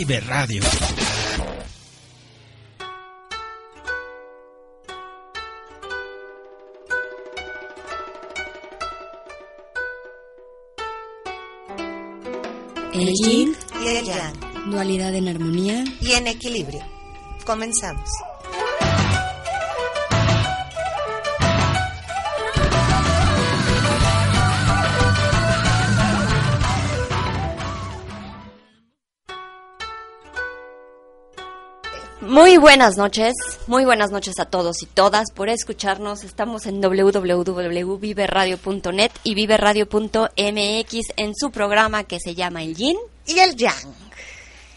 [0.00, 0.62] Vive Radio.
[12.94, 14.70] El yin y el yang.
[14.70, 16.80] Dualidad en armonía y en equilibrio.
[17.44, 18.08] Comenzamos.
[32.30, 33.34] Muy buenas noches,
[33.66, 36.22] muy buenas noches a todos y todas por escucharnos.
[36.22, 43.56] Estamos en www.viveradio.net y viveradio.mx en su programa que se llama El Yin y el
[43.56, 43.92] Yang.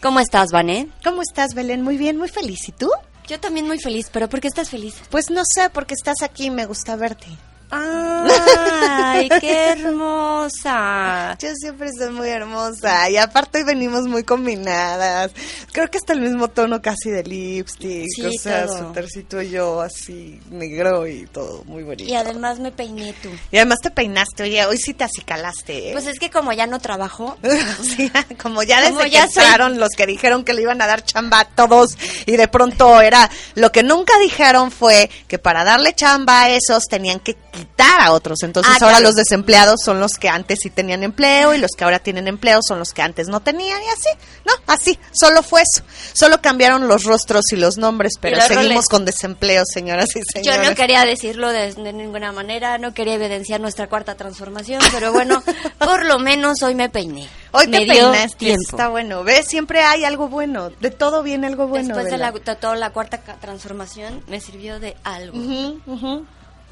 [0.02, 0.88] ¿Cómo estás, Vané?
[1.04, 1.82] ¿Cómo estás, Belén?
[1.82, 2.68] Muy bien, muy feliz.
[2.68, 2.90] ¿Y tú?
[3.28, 4.96] Yo también muy feliz, pero ¿por qué estás feliz?
[5.08, 7.28] Pues no sé, porque estás aquí y me gusta verte.
[7.70, 11.36] ¡Ay, qué hermosa!
[11.40, 15.32] Yo siempre soy muy hermosa y aparte hoy venimos muy combinadas.
[15.72, 18.78] Creo que hasta el mismo tono casi de lipstick, Sí, o sea, todo.
[18.78, 22.04] suétercito y yo así negro y todo muy bonito.
[22.08, 23.30] Y además me peiné tú.
[23.50, 25.92] Y además te peinaste, oye, hoy sí te acicalaste, ¿eh?
[25.92, 27.36] Pues es que como ya no trabajo,
[27.82, 28.10] Sí,
[28.40, 30.86] como ya desde Como que ya soy- entraron los que dijeron que le iban a
[30.86, 31.96] dar chamba a todos
[32.26, 36.84] y de pronto era lo que nunca dijeron fue que para darle chamba a esos
[36.84, 38.42] tenían que quitar a otros.
[38.42, 39.04] Entonces Ah, ahora claro.
[39.06, 42.60] los desempleados son los que antes sí tenían empleo y los que ahora tienen empleo
[42.62, 44.08] son los que antes no tenían y así.
[44.44, 45.82] No, así, solo fue eso.
[46.12, 48.88] Solo cambiaron los rostros y los nombres, pero los seguimos roles.
[48.88, 50.68] con desempleo, señoras y yo señores.
[50.70, 55.42] no quería decirlo de, de ninguna manera, no quería evidenciar nuestra cuarta transformación, pero bueno,
[55.78, 57.28] por lo menos hoy me peiné.
[57.52, 58.62] Hoy me te peinaste, tiempo.
[58.70, 59.22] está bueno.
[59.24, 59.46] ¿Ves?
[59.46, 60.70] Siempre hay algo bueno.
[60.80, 61.88] De todo viene algo bueno.
[61.94, 65.38] Después de, la, de toda la cuarta transformación me sirvió de algo.
[65.38, 66.26] Ujú, ujú.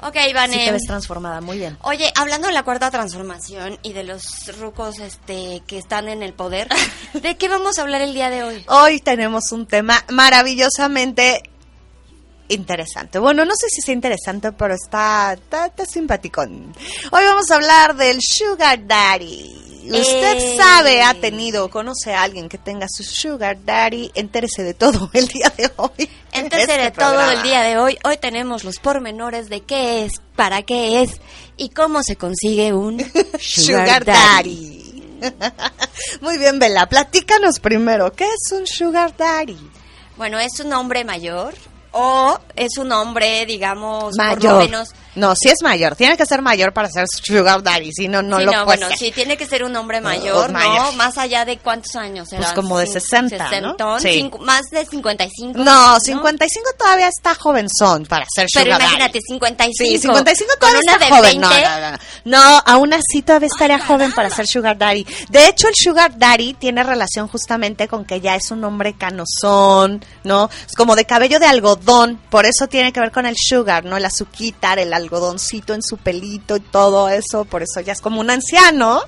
[0.05, 0.65] Ok, Sí Vane.
[0.65, 1.77] te ves transformada, muy bien.
[1.81, 4.23] Oye, hablando de la cuarta transformación y de los
[4.59, 6.67] rucos este, que están en el poder,
[7.13, 8.65] ¿de qué vamos a hablar el día de hoy?
[8.67, 11.43] Hoy tenemos un tema maravillosamente
[12.49, 13.19] interesante.
[13.19, 16.73] Bueno, no sé si sea interesante, pero está, está, está simpaticón.
[17.11, 19.72] Hoy vamos a hablar del Sugar Daddy.
[19.91, 20.55] Usted Eh.
[20.57, 25.27] sabe, ha tenido, conoce a alguien que tenga su Sugar Daddy, entérese de todo el
[25.27, 26.09] día de hoy.
[26.31, 30.05] en Entonces, este de todo el día de hoy, hoy tenemos los pormenores de qué
[30.05, 31.19] es, para qué es
[31.57, 32.99] y cómo se consigue un
[33.39, 35.19] Sugar Daddy.
[36.21, 39.57] Muy bien, Bella, platícanos primero, ¿qué es un Sugar Daddy?
[40.17, 41.53] Bueno, ¿es un hombre mayor
[41.91, 44.63] o es un hombre, digamos, por lo Mayor.
[44.63, 44.89] menos...
[45.15, 45.95] No, sí es mayor.
[45.95, 48.77] Tiene que ser mayor para ser Sugar Daddy, si no, no Sí, lo no, puede
[48.79, 50.59] bueno, sí, tiene que ser un hombre mayor, ¿no?
[50.59, 50.95] mayor.
[50.95, 52.53] Más allá de cuántos años Pues era.
[52.55, 52.93] como de Cin-
[53.29, 53.99] 60, ¿no?
[53.99, 54.07] Sí.
[54.23, 55.59] cincu- más de 55.
[55.59, 59.27] No, 55 todavía está jovenzón para ser Pero Sugar imagínate, Daddy.
[59.27, 59.89] 55.
[59.91, 61.41] Sí, 55 con todavía una está de joven.
[61.41, 61.47] 20.
[61.47, 61.97] No, no, no, no.
[62.53, 65.05] No, aún así todavía estaría joven para ser Sugar Daddy.
[65.29, 70.03] De hecho, el Sugar Daddy tiene relación justamente con que ya es un hombre canosón,
[70.23, 70.49] ¿no?
[70.67, 72.19] Es como de cabello de algodón.
[72.29, 73.97] Por eso tiene que ver con el sugar, ¿no?
[73.97, 77.45] El azuquitar, el algodoncito en su pelito y todo eso.
[77.45, 79.01] Por eso ya es como un anciano.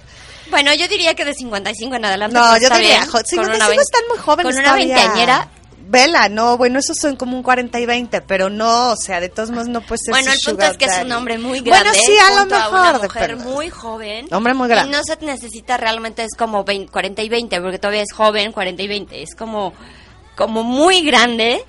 [0.51, 2.37] Bueno, yo diría que de 55 en adelante.
[2.37, 3.05] No, pues, yo diría, bien.
[3.07, 4.95] jo- Con 55 una están muy jóvenes Con una todavía.
[4.95, 5.49] veinteañera.
[5.87, 9.29] Vela, no, bueno, esos son como un 40 y 20, pero no, o sea, de
[9.29, 11.11] todos modos no puede ser Bueno, el punto es que es un daddy.
[11.11, 11.89] hombre muy grande.
[11.89, 12.73] Bueno, sí, a lo mejor.
[12.79, 14.27] una de- mujer muy joven.
[14.33, 14.89] Hombre muy grande.
[14.89, 18.51] Y no se necesita realmente, es como 20 40 y 20, porque todavía es joven,
[18.51, 19.21] 40 y 20.
[19.21, 19.73] Es como,
[20.35, 21.63] como muy grande.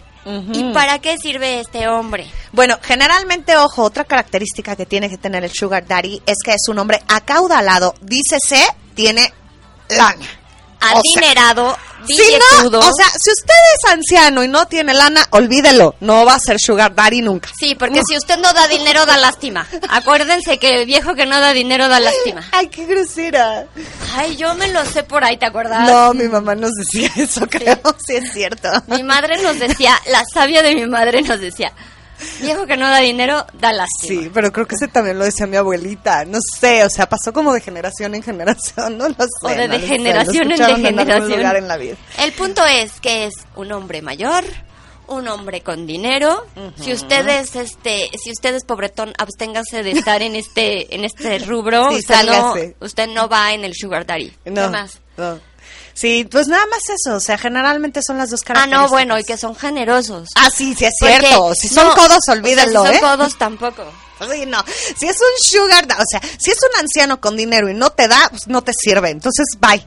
[0.53, 2.27] ¿Y para qué sirve este hombre?
[2.53, 6.69] Bueno, generalmente, ojo, otra característica que tiene que tener el sugar daddy es que es
[6.69, 9.33] un hombre acaudalado, dícese, tiene
[9.89, 10.27] lana.
[10.81, 11.77] O sea, Adinerado
[12.07, 12.23] Si
[12.71, 16.39] no, o sea, si usted es anciano y no tiene lana, olvídelo, no va a
[16.39, 17.49] ser sugar daddy nunca.
[17.59, 19.67] Sí, porque si usted no da dinero, da lástima.
[19.89, 22.47] Acuérdense que el viejo que no da dinero da lástima.
[22.53, 23.67] Ay, qué grosera.
[24.15, 25.89] Ay, yo me lo sé por ahí, ¿te acuerdas?
[25.91, 28.69] No, mi mamá nos decía eso, creo, sí es cierto.
[28.87, 31.73] Mi madre nos decía, la sabia de mi madre nos decía,
[32.41, 34.23] Viejo que no da dinero, da lástima.
[34.23, 36.25] Sí, pero creo que ese también lo decía mi abuelita.
[36.25, 39.25] No sé, o sea, pasó como de generación en generación, no lo sé.
[39.43, 41.57] O de, generación en generación.
[41.57, 41.97] En la vida.
[42.19, 44.45] El punto es que es un hombre mayor,
[45.09, 46.47] un hombre con dinero.
[46.81, 51.91] Si ustedes, este, si ustedes pobretón, absténgase de estar en este, en este rubro.
[51.91, 54.33] usted, no, usted no va en el sugar daddy.
[54.47, 55.01] No, ¿Qué más?
[55.17, 55.39] No.
[55.97, 58.81] Sí, pues nada más eso, o sea, generalmente son las dos características.
[58.81, 60.29] Ah, no, bueno, y que son generosos.
[60.35, 61.55] Ah, sí, sí es cierto.
[61.55, 63.01] Si son codos, olvídenlo, si son ¿eh?
[63.01, 63.83] codos tampoco.
[64.31, 64.63] Sí, no.
[64.99, 68.09] Si es un sugar, o sea, si es un anciano con dinero y no te
[68.09, 69.09] da, pues no te sirve.
[69.09, 69.83] Entonces, bye.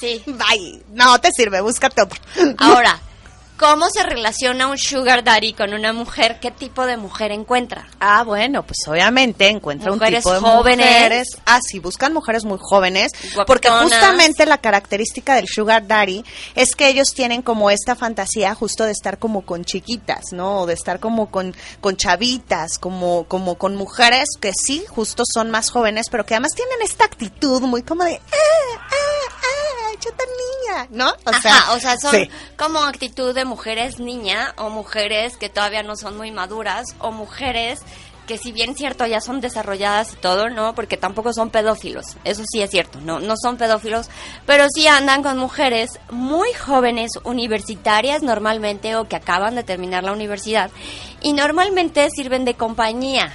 [0.00, 0.22] sí.
[0.26, 0.84] Bye.
[0.92, 2.20] No te sirve, búscate otro.
[2.58, 3.00] Ahora,
[3.56, 6.40] ¿Cómo se relaciona un sugar daddy con una mujer?
[6.40, 7.86] ¿Qué tipo de mujer encuentra?
[8.00, 10.86] Ah, bueno, pues obviamente encuentra un tipo de jóvenes.
[10.86, 11.28] mujeres.
[11.46, 13.12] Ah, sí, buscan mujeres muy jóvenes.
[13.46, 16.24] Porque justamente la característica del sugar daddy
[16.56, 20.62] es que ellos tienen como esta fantasía justo de estar como con chiquitas, ¿no?
[20.62, 25.52] O de estar como con, con chavitas, como, como con mujeres que sí, justo son
[25.52, 28.14] más jóvenes, pero que además tienen esta actitud muy como de...
[28.14, 29.43] Ah, ah, ah,
[30.04, 31.12] yo tan niña, ¿no?
[31.24, 35.96] O sea, o sea son como actitud de mujeres niña o mujeres que todavía no
[35.96, 37.80] son muy maduras o mujeres
[38.26, 40.74] que si bien cierto ya son desarrolladas y todo, ¿no?
[40.74, 44.08] Porque tampoco son pedófilos, eso sí es cierto, no, no son pedófilos,
[44.46, 50.12] pero sí andan con mujeres muy jóvenes, universitarias normalmente o que acaban de terminar la
[50.12, 50.70] universidad
[51.20, 53.32] y normalmente sirven de compañía,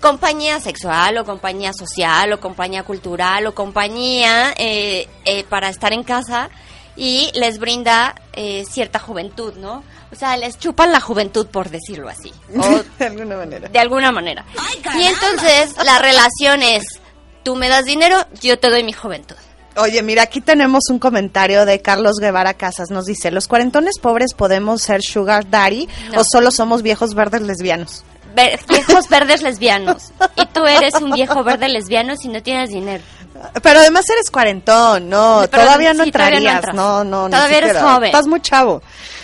[0.00, 6.02] compañía sexual o compañía social o compañía cultural o compañía eh, eh, para estar en
[6.02, 6.50] casa
[6.96, 9.84] y les brinda eh, cierta juventud, ¿no?
[10.10, 12.32] O sea, les chupan la juventud, por decirlo así.
[12.98, 13.68] de alguna manera.
[13.68, 14.44] De alguna manera.
[14.96, 16.84] y entonces la relación es,
[17.44, 19.36] tú me das dinero, yo te doy mi juventud.
[19.76, 22.90] Oye, mira, aquí tenemos un comentario de Carlos Guevara Casas.
[22.90, 28.04] Nos dice, ¿los cuarentones pobres podemos ser sugar daddy o solo somos viejos verdes lesbianos?
[28.68, 30.12] Viejos verdes lesbianos.
[30.36, 33.02] Y tú eres un viejo verde lesbiano si no tienes dinero.
[33.62, 38.06] Pero además eres cuarentón, no, todavía no entrarías, no, no, no, todavía eres joven.
[38.06, 38.82] Estás muy chavo,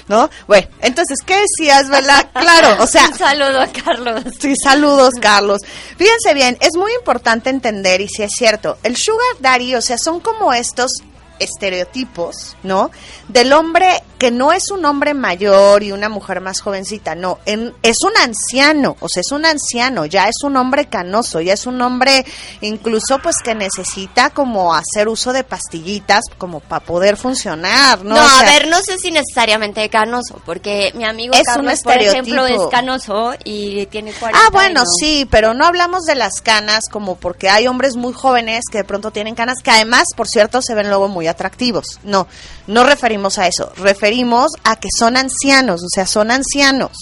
[0.09, 0.31] ¿no?
[0.47, 2.29] Bueno, entonces, ¿qué decías, verdad?
[2.33, 3.09] Claro, o sea...
[3.09, 4.23] Un saludo a Carlos.
[4.39, 5.62] Sí, saludos, Carlos.
[5.97, 9.99] Fíjense bien, es muy importante entender, y si es cierto, el sugar daddy, o sea,
[9.99, 10.93] son como estos
[11.39, 12.91] estereotipos, ¿no?
[13.29, 17.97] Del hombre que no es un hombre mayor y una mujer más jovencita, no, es
[18.03, 21.81] un anciano, o sea, es un anciano, ya es un hombre canoso, ya es un
[21.83, 22.25] hombre
[22.61, 28.15] incluso pues que necesita como hacer uso de pastillitas como para poder funcionar, ¿no?
[28.15, 32.47] No, a ver, no sé si necesariamente canoso, porque mi amigo es Carlos, por ejemplo,
[32.47, 37.17] es canoso y tiene 40 Ah, bueno, sí, pero no hablamos de las canas como
[37.17, 40.75] porque hay hombres muy jóvenes que de pronto tienen canas que además, por cierto, se
[40.75, 42.00] ven luego muy atractivos.
[42.03, 42.26] No,
[42.67, 46.93] no referimos a eso, referimos a que son ancianos, o sea, son ancianos,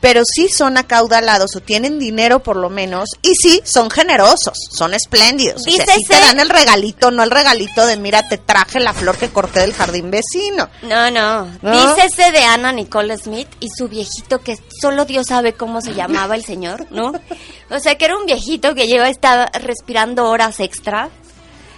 [0.00, 4.94] pero sí son acaudalados o tienen dinero por lo menos y sí son generosos, son
[4.94, 5.62] espléndidos.
[5.66, 9.16] O sea, te dan el regalito, no el regalito de mira, te traje la flor
[9.16, 10.68] que corté del jardín vecino.
[10.82, 11.46] No, no.
[11.62, 11.94] ¿No?
[11.94, 16.34] Dícese de Ana Nicole Smith y su viejito que solo Dios sabe cómo se llamaba
[16.34, 17.12] el señor, ¿no?
[17.70, 21.10] O sea, que era un viejito que lleva estar respirando horas extra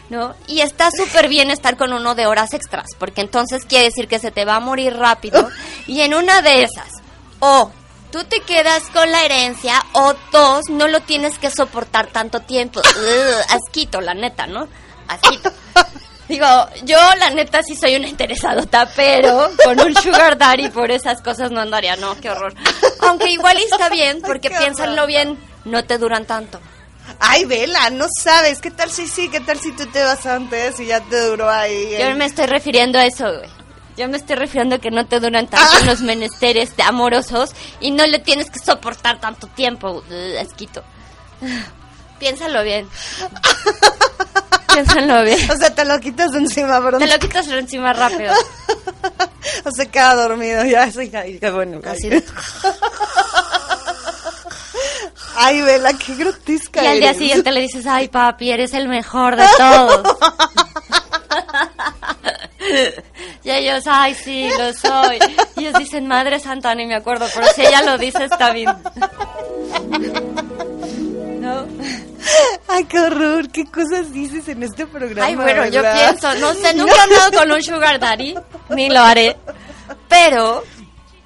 [0.09, 0.35] ¿no?
[0.47, 4.19] Y está súper bien estar con uno de horas extras, porque entonces quiere decir que
[4.19, 5.49] se te va a morir rápido.
[5.87, 6.89] Y en una de esas,
[7.39, 7.71] o
[8.11, 12.81] tú te quedas con la herencia, o dos, no lo tienes que soportar tanto tiempo.
[13.49, 14.67] asquito, la neta, ¿no?
[15.07, 15.53] Asquito.
[16.29, 16.47] Digo,
[16.83, 21.53] yo la neta sí soy una interesadota, pero con un sugar daddy por esas cosas
[21.53, 22.53] no andaría, no, qué horror.
[23.03, 26.61] Aunque igual está bien, porque piénsenlo bien, no te duran tanto.
[27.21, 28.61] Ay, vela, no sabes.
[28.61, 29.29] ¿Qué tal si sí?
[29.29, 31.97] ¿Qué tal si tú te vas antes y ya te duró ahí?
[31.99, 33.51] Yo me estoy refiriendo a eso, güey.
[33.97, 35.85] Yo me estoy refiriendo a que no te duran tanto ah.
[35.87, 40.05] los menesteres amorosos y no le tienes que soportar tanto tiempo,
[40.41, 40.83] asquito.
[42.19, 42.89] Piénsalo bien.
[44.73, 45.51] Piénsalo bien.
[45.51, 47.01] O sea, te lo quitas encima, perdón.
[47.01, 48.35] Te lo quitas encima rápido.
[49.65, 51.81] o se queda dormido, ya, sí, qué bueno.
[51.87, 52.11] Así.
[55.37, 56.83] Ay, Vela, qué grotesca.
[56.83, 60.17] Y al día siguiente le dices, ay, papi, eres el mejor de todos.
[63.45, 65.19] y ellos, ay, sí, lo soy.
[65.57, 68.71] Y ellos dicen, Madre Santa, ni me acuerdo, pero si ella lo dice, está bien.
[71.41, 71.67] ¿No?
[72.69, 75.27] Ay, qué horror, qué cosas dices en este programa.
[75.27, 78.35] Ay, bueno, yo pienso, no sé, nunca he andado con un sugar daddy,
[78.71, 79.37] ni lo haré,
[80.09, 80.65] pero,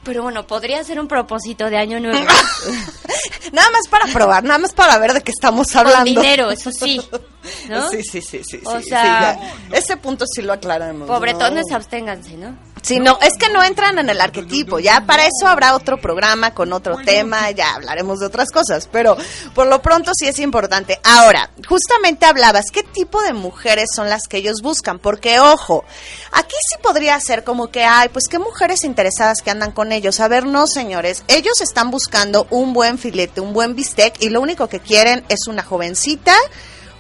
[0.05, 2.19] pero bueno, podría ser un propósito de año nuevo.
[3.53, 5.97] Nada más para probar, nada más para ver de qué estamos hablando.
[5.99, 7.01] Con dinero, eso sí,
[7.69, 7.89] ¿no?
[7.89, 8.61] Sí, sí, sí, sí.
[8.65, 11.07] O sí, sea- sí, ese punto sí lo aclaramos.
[11.09, 11.77] Pobretones, ¿no?
[11.77, 12.57] absténganse, ¿no?
[12.83, 14.79] Sí, no, es que no entran en el arquetipo.
[14.79, 19.19] Ya para eso habrá otro programa con otro tema, ya hablaremos de otras cosas, pero
[19.55, 20.99] por lo pronto sí es importante.
[21.05, 24.99] Ahora, justamente hablabas, ¿qué tipo de mujeres son las que ellos buscan?
[24.99, 25.85] Porque, ojo,
[26.33, 30.19] aquí sí podría ser como que, ay, pues qué mujeres interesadas que andan con ellos.
[30.21, 34.41] A ver, no, señores, ellos están buscando un buen filete, un buen bistec, y lo
[34.41, 36.35] único que quieren es una jovencita,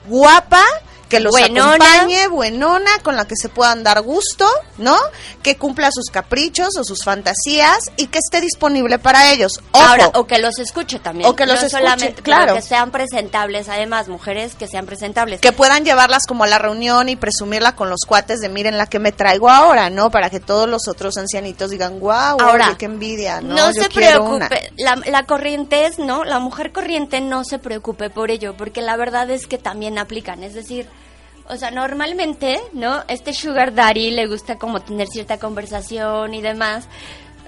[0.09, 0.65] guapa,
[1.11, 1.75] que los Buenona.
[1.75, 4.49] acompañe, buenona, con la que se puedan dar gusto,
[4.79, 4.97] ¿no?
[5.43, 9.61] Que cumpla sus caprichos o sus fantasías y que esté disponible para ellos.
[9.73, 11.29] Ojo, Ahora, o que los escuche también.
[11.29, 12.55] O que los no escuche, solamente, claro.
[12.55, 15.41] que sean presentables, además, mujeres que sean presentables.
[15.41, 18.87] que puedan llevarlas como a la reunión y presumirla con los cuates de miren la
[18.87, 20.11] que me traigo ahora, ¿no?
[20.11, 23.55] Para que todos los otros ancianitos digan, wow, Ahora, qué envidia, ¿no?
[23.57, 24.49] No, Yo se quiero una".
[24.49, 26.25] preocupe, la, la corriente es, ¿no?
[26.25, 30.45] La mujer corriente no se preocupe por ello, porque la verdad es que también aplican,
[30.45, 30.87] es decir,
[31.51, 33.03] o sea, normalmente, ¿no?
[33.09, 36.85] Este sugar daddy le gusta como tener cierta conversación y demás,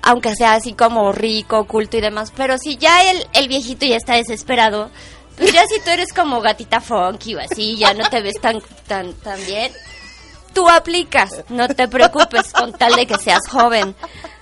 [0.03, 3.97] aunque sea así como rico, culto y demás, pero si ya el, el viejito ya
[3.97, 4.91] está desesperado,
[5.37, 8.61] pues ya si tú eres como gatita funky o así, ya no te ves tan,
[8.87, 9.73] tan, tan bien,
[10.53, 13.95] tú aplicas, no te preocupes con tal de que seas joven.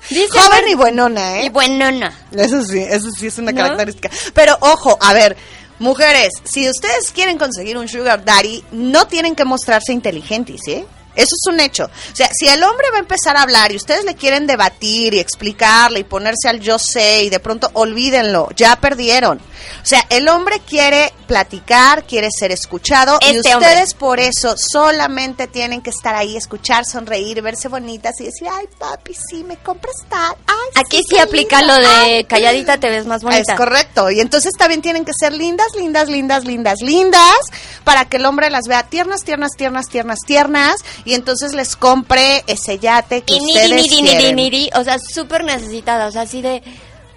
[0.08, 1.44] Dice Joven y buenona, ¿eh?
[1.44, 2.12] y buenona.
[2.32, 3.58] Eso sí, eso sí es una ¿No?
[3.58, 4.10] característica.
[4.34, 5.36] Pero ojo, a ver,
[5.80, 10.86] mujeres, si ustedes quieren conseguir un sugar daddy, no tienen que mostrarse inteligentes, ¿eh?
[11.16, 11.84] Eso es un hecho.
[11.84, 15.14] O sea, si el hombre va a empezar a hablar y ustedes le quieren debatir
[15.14, 19.38] y explicarle y ponerse al yo sé y de pronto olvídenlo, ya perdieron.
[19.38, 25.46] O sea, el hombre quiere platicar, quiere ser escuchado y Este ustedes por eso solamente
[25.48, 29.96] tienen que estar ahí, escuchar, sonreír, verse bonitas y decir, ay papi, sí, me compras
[30.08, 30.36] tal.
[30.46, 33.52] Ay, Aquí sí aplica lo de calladita te ves más bonita.
[33.52, 34.10] es correcto.
[34.10, 37.38] Y entonces también tienen que ser lindas, lindas, lindas, lindas, lindas,
[37.84, 42.44] para que el hombre las vea tiernas, tiernas, tiernas, tiernas, tiernas, y entonces les compre
[42.46, 44.36] ese yate que Y ustedes niri, niri, quieren.
[44.36, 46.62] niri, o sea, súper necesitada, o sea, así de,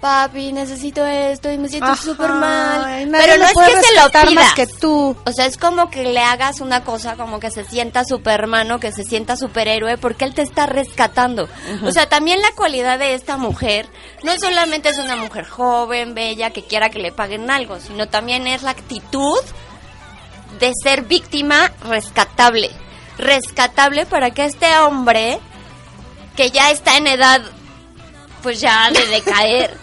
[0.04, 3.08] papi, necesito esto y me siento Ajá, súper mal.
[3.10, 4.34] Pero no es que se lo pidas.
[4.34, 5.16] más que tú.
[5.24, 8.92] O sea, es como que le hagas una cosa como que se sienta supermano, que
[8.92, 11.48] se sienta superhéroe, porque él te está rescatando.
[11.86, 13.88] O sea, también la cualidad de esta mujer
[14.22, 18.46] no solamente es una mujer joven, bella, que quiera que le paguen algo, sino también
[18.46, 19.40] es la actitud
[20.60, 22.70] de ser víctima rescatable.
[23.16, 25.40] Rescatable para que este hombre,
[26.36, 27.40] que ya está en edad
[28.44, 29.76] pues ya de decaer,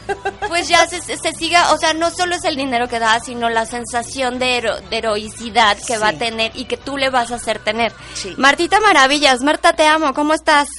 [0.47, 3.49] pues ya se, se- siga, o sea, no solo es el dinero que da, sino
[3.49, 7.31] la sensación de, hero- de heroicidad que va a tener y que tú le vas
[7.31, 7.91] a hacer tener.
[8.13, 8.33] Sí.
[8.37, 10.69] Martita Maravillas, Marta, te amo, ¿cómo estás?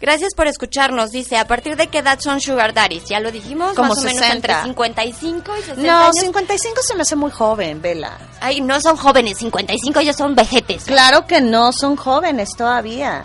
[0.00, 3.04] Gracias por escucharnos, dice, ¿a partir de qué edad son sugar daddies?
[3.04, 4.34] Ya lo dijimos, Como más o menos 60.
[4.36, 6.16] entre 55 y 60 No, años.
[6.20, 8.18] 55 se me hace muy joven, Vela.
[8.40, 10.84] Ay, no son jóvenes, 55 ya son vejetes.
[10.84, 13.24] Claro que no, son jóvenes todavía.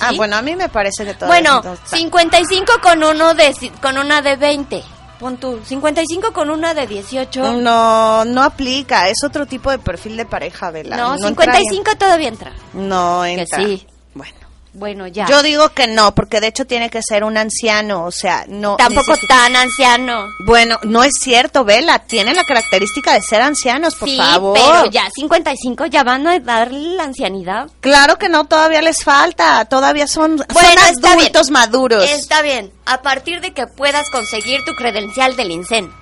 [0.00, 1.96] Ah, bueno, a mí me parece que todavía Bueno, no está.
[1.96, 4.82] 55 con uno de con una de 20.
[5.18, 7.52] Pon tú, 55 con una de 18.
[7.60, 10.96] No, no aplica, es otro tipo de perfil de pareja, Vela.
[10.96, 12.52] No, entra 55 todavía entra.
[12.74, 13.58] en- No Que entra.
[13.58, 13.86] sí.
[14.14, 14.34] Bueno.
[14.72, 15.26] Bueno, ya.
[15.26, 18.76] Yo digo que no, porque de hecho tiene que ser un anciano, o sea, no.
[18.76, 20.28] Tampoco tan anciano.
[20.46, 24.54] Bueno, no es cierto, Vela, tiene la característica de ser ancianos, por sí, favor.
[24.54, 27.68] pero ya 55 ya van a darle la ancianidad.
[27.80, 32.04] Claro que no, todavía les falta, todavía son, son Bueno, está adultos maduros.
[32.04, 35.99] Está bien, a partir de que puedas conseguir tu credencial del INSEN.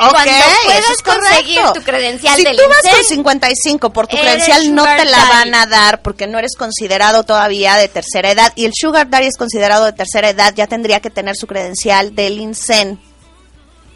[0.00, 1.26] Ok, cuando eso puedas es correcto.
[1.28, 5.24] conseguir tu credencial si del tú vas con 55 por tu credencial no te la
[5.24, 8.52] van a dar porque no eres considerado todavía de tercera edad.
[8.54, 12.14] Y el sugar daddy es considerado de tercera edad ya tendría que tener su credencial
[12.14, 13.00] del INSEN.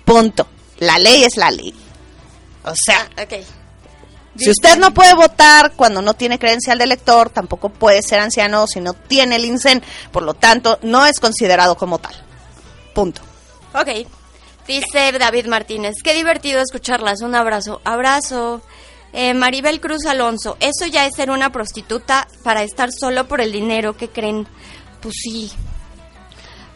[0.04, 0.48] Punto.
[0.78, 1.72] La ley es la ley.
[2.64, 3.34] O sea Ok.
[4.36, 8.66] si usted no puede votar cuando no tiene credencial de elector tampoco puede ser anciano
[8.66, 9.82] si no tiene el INSEN.
[10.10, 12.14] Por lo tanto no es considerado como tal.
[12.94, 13.20] Punto.
[13.74, 13.88] Ok.
[14.66, 17.20] Dice David Martínez, qué divertido escucharlas.
[17.22, 17.80] Un abrazo.
[17.84, 18.62] Abrazo.
[19.12, 23.52] Eh, Maribel Cruz Alonso, eso ya es ser una prostituta para estar solo por el
[23.52, 24.46] dinero que creen.
[25.02, 25.52] Pues sí.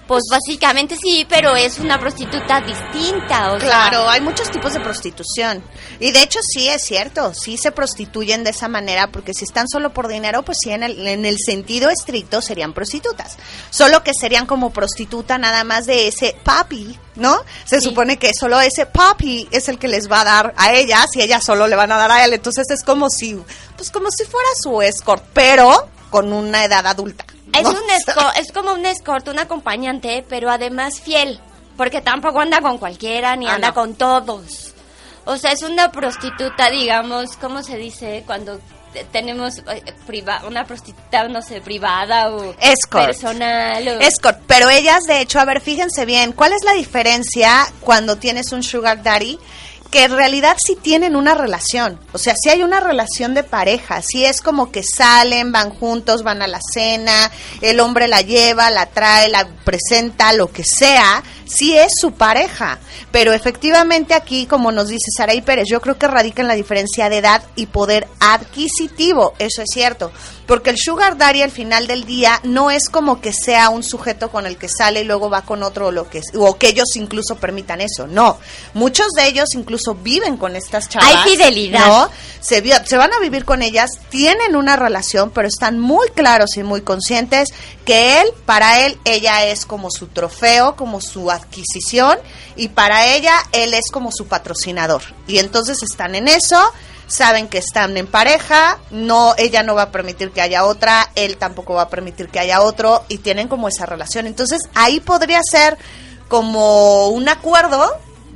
[0.07, 4.79] Pues básicamente sí, pero es una prostituta distinta, o sea, Claro, hay muchos tipos de
[4.81, 5.65] prostitución.
[5.99, 9.67] Y de hecho sí es cierto, sí se prostituyen de esa manera, porque si están
[9.69, 13.37] solo por dinero, pues sí, en el, en el sentido estricto serían prostitutas.
[13.71, 17.41] Solo que serían como prostituta nada más de ese papi, ¿no?
[17.65, 17.89] Se Sí.
[17.89, 21.23] supone que solo ese papi es el que les va a dar a ellas y
[21.23, 22.33] ellas solo le van a dar a él.
[22.33, 23.37] Entonces es como si,
[23.77, 27.25] pues como si fuera su escort, pero con una edad adulta.
[27.53, 31.41] es un esco- es como un escort, un acompañante, pero además fiel,
[31.77, 33.75] porque tampoco anda con cualquiera ni Ah, anda no.
[33.75, 34.73] con todos.
[35.27, 38.61] O sea, es una prostituta, digamos, ¿cómo se dice cuando
[38.93, 43.07] te- tenemos eh, priva- una prostituta, no sé, privada o Escort.
[43.07, 43.87] personal?
[43.89, 48.17] o- Escort, pero ellas, de hecho, a ver, fíjense bien, ¿cuál es la diferencia cuando
[48.17, 49.39] tienes un sugar daddy?
[49.91, 54.03] Que en realidad sí tienen una relación, o sea, sí hay una relación de pareja,
[54.03, 58.71] sí es como que salen, van juntos, van a la cena, el hombre la lleva,
[58.71, 62.79] la trae, la presenta, lo que sea, sí es su pareja,
[63.11, 67.09] pero efectivamente aquí, como nos dice Saraí Pérez, yo creo que radica en la diferencia
[67.09, 70.13] de edad y poder adquisitivo, eso es cierto,
[70.47, 74.31] porque el sugar daddy al final del día no es como que sea un sujeto
[74.31, 76.95] con el que sale y luego va con otro o lo que o que ellos
[76.95, 78.39] incluso permitan eso, no.
[78.75, 81.09] Muchos de ellos incluso viven con estas chavas.
[81.09, 81.87] Hay fidelidad.
[81.87, 82.11] ¿no?
[82.41, 86.63] Se, se van a vivir con ellas, tienen una relación, pero están muy claros y
[86.63, 87.49] muy conscientes
[87.85, 92.19] que él, para él, ella es como su trofeo, como su adquisición,
[92.57, 95.03] y para ella, él es como su patrocinador.
[95.27, 96.61] Y entonces están en eso,
[97.07, 101.37] saben que están en pareja, no, ella no va a permitir que haya otra, él
[101.37, 104.27] tampoco va a permitir que haya otro, y tienen como esa relación.
[104.27, 105.79] Entonces ahí podría ser
[106.29, 107.89] como un acuerdo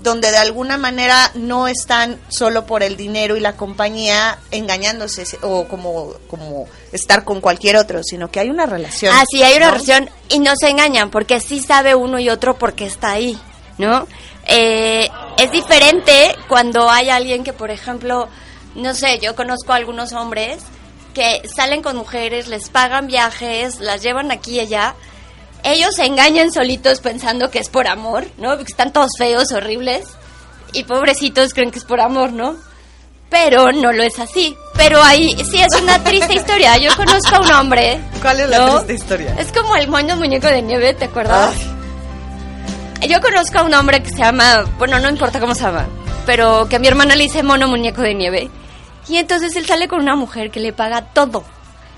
[0.02, 5.66] donde de alguna manera no están solo por el dinero y la compañía engañándose o
[5.68, 9.14] como, como estar con cualquier otro, sino que hay una relación.
[9.14, 9.72] Ah, sí, hay una ¿no?
[9.72, 13.38] relación y no se engañan porque sí sabe uno y otro porque está ahí,
[13.78, 14.06] ¿no?
[14.46, 18.28] Eh, es diferente cuando hay alguien que, por ejemplo,
[18.74, 20.62] no sé, yo conozco a algunos hombres
[21.14, 24.94] que salen con mujeres, les pagan viajes, las llevan aquí y allá.
[25.62, 28.50] Ellos se engañan solitos pensando que es por amor, ¿no?
[28.56, 30.06] Porque están todos feos, horribles.
[30.72, 32.56] Y pobrecitos creen que es por amor, ¿no?
[33.28, 34.56] Pero no lo es así.
[34.74, 36.76] Pero ahí sí es una triste historia.
[36.78, 38.00] Yo conozco a un hombre.
[38.22, 38.74] ¿Cuál es la ¿no?
[38.82, 39.36] triste historia?
[39.38, 41.54] Es como el moño muñeco de nieve, ¿te acuerdas?
[43.08, 45.86] Yo conozco a un hombre que se llama, bueno, no importa cómo se llama,
[46.26, 48.50] pero que a mi hermana le dice mono muñeco de nieve.
[49.08, 51.42] Y entonces él sale con una mujer que le paga todo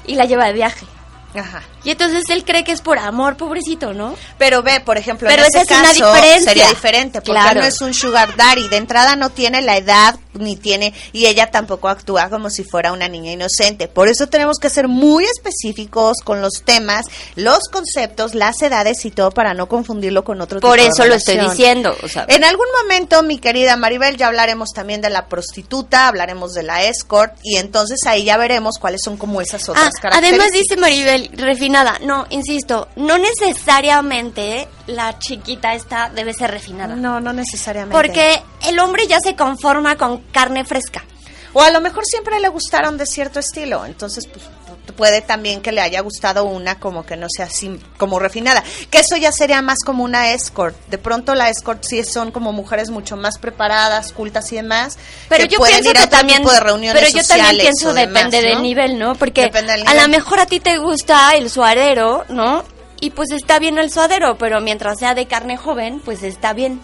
[0.07, 0.87] y la lleva de viaje.
[1.35, 1.63] Ajá.
[1.85, 4.15] Y entonces él cree que es por amor, pobrecito, ¿no?
[4.39, 6.49] Pero ve, por ejemplo, Pero en ese es una caso diferencia.
[6.51, 7.61] sería diferente, porque Claro.
[7.61, 8.69] no es un sugar daddy.
[8.69, 12.93] De entrada no tiene la edad, ni tiene, y ella tampoco actúa como si fuera
[12.93, 13.89] una niña inocente.
[13.89, 19.11] Por eso tenemos que ser muy específicos con los temas, los conceptos, las edades y
[19.11, 22.27] todo para no confundirlo con otro Por tipo de eso lo estoy diciendo, o sea,
[22.29, 26.85] En algún momento, mi querida Maribel, ya hablaremos también de la prostituta, hablaremos de la
[26.85, 30.47] escort, y entonces ahí ya veremos cuáles son como esas otras Ah, características.
[30.47, 31.99] además dice Maribel, refinada.
[32.03, 36.95] No, insisto, no necesariamente la chiquita esta debe ser refinada.
[36.97, 37.97] No, no necesariamente.
[37.97, 41.05] Porque el hombre ya se conforma con carne fresca.
[41.55, 44.45] O a lo mejor siempre le gustaron de cierto estilo, entonces pues
[44.97, 48.99] puede también que le haya gustado una como que no sea así como refinada, que
[48.99, 50.77] eso ya sería más como una escort.
[50.89, 55.45] De pronto la escort sí son como mujeres mucho más preparadas, cultas y demás, Pero
[55.45, 57.59] que yo pueden pienso ir a que otro también, tipo de reuniones pero yo también
[57.59, 58.49] pienso demás, depende ¿no?
[58.49, 59.15] del nivel, ¿no?
[59.15, 59.51] Porque
[59.87, 62.65] a lo mejor a ti te gusta el suadero, ¿no?
[63.03, 66.81] Y pues está bien el suadero, pero mientras sea de carne joven, pues está bien.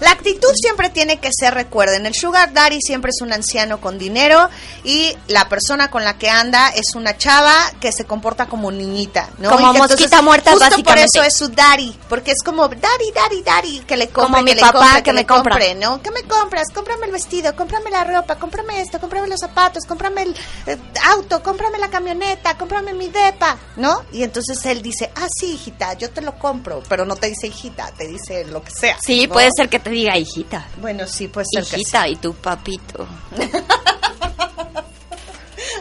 [0.00, 3.98] La actitud siempre tiene que ser, recuerden, el sugar daddy siempre es un anciano con
[3.98, 4.48] dinero
[4.84, 9.28] y la persona con la que anda es una chava que se comporta como niñita,
[9.38, 9.50] ¿no?
[9.50, 11.08] Como mosquita muerta, justo básicamente.
[11.10, 14.42] por eso es su daddy, porque es como daddy, daddy, daddy, que le compre, Como
[14.44, 15.54] mi que le papá, compre, que me compra.
[15.56, 16.00] compre, ¿no?
[16.02, 16.68] ¿Qué me compras?
[16.72, 21.42] Cómprame el vestido, cómprame la ropa, cómprame esto, cómprame los zapatos, cómprame el eh, auto,
[21.42, 24.04] cómprame la camioneta, cómprame mi depa, ¿no?
[24.12, 27.46] Y entonces él dice, ah, sí, hijita, yo te lo compro, pero no te dice
[27.46, 28.98] hijita, te dice lo que sea.
[29.00, 29.32] Sí, ¿no?
[29.32, 30.66] puede ser que te diga hijita.
[30.80, 33.06] Bueno, sí, puede ser que Hijita y tu papito.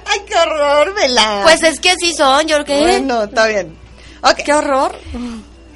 [0.06, 1.42] Ay, qué horror, Vela.
[1.44, 2.80] Pues es que así son, yo qué.
[2.80, 3.78] Bueno, está bien.
[4.44, 4.98] Qué horror.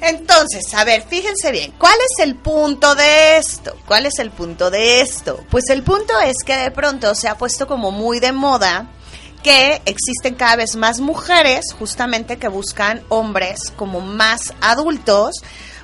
[0.00, 3.74] Entonces, a ver, fíjense bien, ¿cuál es el punto de esto?
[3.86, 5.42] ¿Cuál es el punto de esto?
[5.50, 8.90] Pues el punto es que de pronto se ha puesto como muy de moda
[9.44, 15.36] que existen cada vez más mujeres justamente que buscan hombres como más adultos,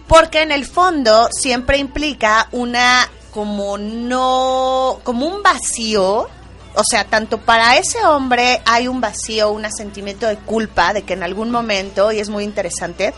[0.09, 6.29] porque en el fondo siempre implica una como no, como un vacío
[6.75, 11.14] o sea, tanto para ese hombre hay un vacío, un sentimiento de culpa de que
[11.14, 13.12] en algún momento, y es muy interesante,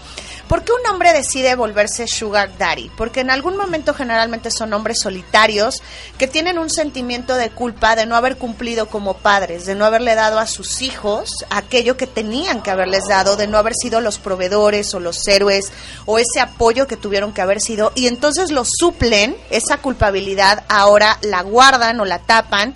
[0.49, 2.91] ¿Por qué un hombre decide volverse sugar daddy?
[2.97, 5.83] Porque en algún momento generalmente son hombres solitarios
[6.19, 10.15] que tienen un sentimiento de culpa de no haber cumplido como padres, de no haberle
[10.15, 14.19] dado a sus hijos aquello que tenían que haberles dado, de no haber sido los
[14.19, 15.73] proveedores o los héroes
[16.07, 21.19] o ese apoyo que tuvieron que haber sido y entonces lo suplen, esa culpabilidad ahora
[21.23, 22.75] la guardan o la tapan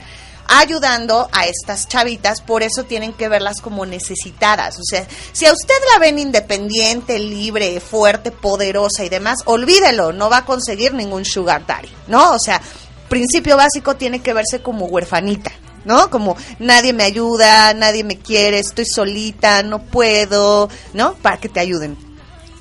[0.49, 4.79] ayudando a estas chavitas, por eso tienen que verlas como necesitadas.
[4.79, 10.31] O sea, si a usted la ven independiente, libre, fuerte, poderosa y demás, olvídelo, no
[10.31, 12.33] va a conseguir ningún sugar daddy, ¿no?
[12.33, 12.61] O sea,
[13.09, 15.53] principio básico tiene que verse como huerfanita.
[15.85, 16.11] ¿No?
[16.11, 21.15] Como nadie me ayuda, nadie me quiere, estoy solita, no puedo, ¿no?
[21.15, 21.97] Para que te ayuden.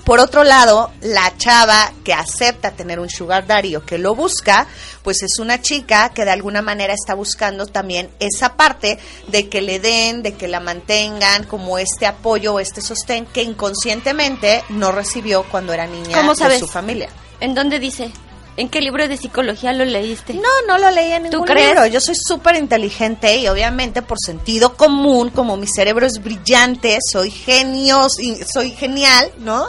[0.05, 4.67] Por otro lado, la chava que acepta tener un sugar daddy o que lo busca,
[5.01, 9.61] pues es una chica que de alguna manera está buscando también esa parte de que
[9.61, 14.91] le den, de que la mantengan, como este apoyo o este sostén que inconscientemente no
[14.91, 17.09] recibió cuando era niña ¿Cómo de su familia.
[17.39, 18.11] ¿En dónde dice?
[18.57, 20.33] ¿En qué libro de psicología lo leíste?
[20.33, 21.67] No, no lo leí en ¿Tú ningún crees?
[21.67, 21.87] libro.
[21.87, 27.31] Yo soy súper inteligente y obviamente por sentido común, como mi cerebro es brillante, soy
[27.31, 29.67] genio, soy genial, ¿no?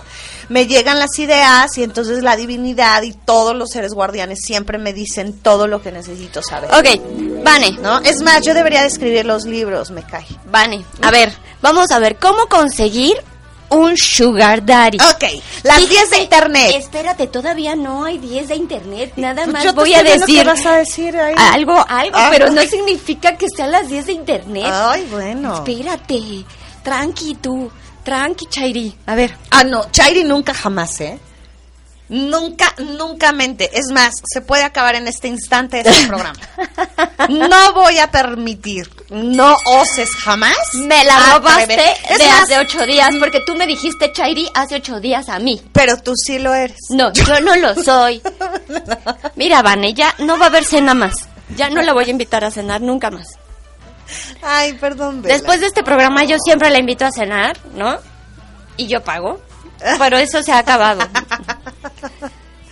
[0.49, 4.93] Me llegan las ideas y entonces la divinidad y todos los seres guardianes siempre me
[4.93, 6.71] dicen todo lo que necesito saber.
[6.73, 7.99] Ok, Vane, ¿No?
[8.01, 10.27] Es más, yo debería de escribir los libros, me cae.
[10.49, 13.17] Vane, a ver, vamos a ver cómo conseguir
[13.71, 14.99] un sugar daddy.
[14.99, 15.25] Ok,
[15.65, 16.75] las Fíjate, 10 de internet.
[16.77, 19.13] Espérate, todavía no hay 10 de internet.
[19.17, 21.35] Nada Pues más yo voy a decir vas a decir ahí.
[21.37, 22.29] algo, algo, Ah.
[22.31, 24.67] pero no significa que sean las 10 de internet.
[24.69, 25.57] Ay, bueno.
[25.57, 26.21] Espérate,
[26.83, 27.71] tranqui tú,
[28.05, 28.95] tranqui Chairi.
[29.07, 31.19] A ver, Ah, no, Chairi nunca jamás, ¿eh?
[32.09, 33.69] Nunca, nunca mente.
[33.73, 36.39] Es más, se puede acabar en este instante este programa.
[37.29, 40.57] No voy a permitir, no oses jamás.
[40.75, 45.01] me la robaste de más, hace ocho días porque tú me dijiste Chairi hace ocho
[45.01, 45.61] días a mí.
[45.73, 46.79] Pero tú sí lo eres.
[46.91, 48.23] No, yo no lo soy.
[49.37, 51.15] Mira, Vane, ya no va a haber cena más.
[51.57, 53.27] Ya no la voy a invitar a cenar nunca más.
[54.43, 55.23] Ay, perdón.
[55.23, 57.99] Después de este programa yo siempre la invito a cenar, ¿no?
[58.77, 59.41] Y yo pago.
[59.99, 61.07] Pero eso se ha acabado.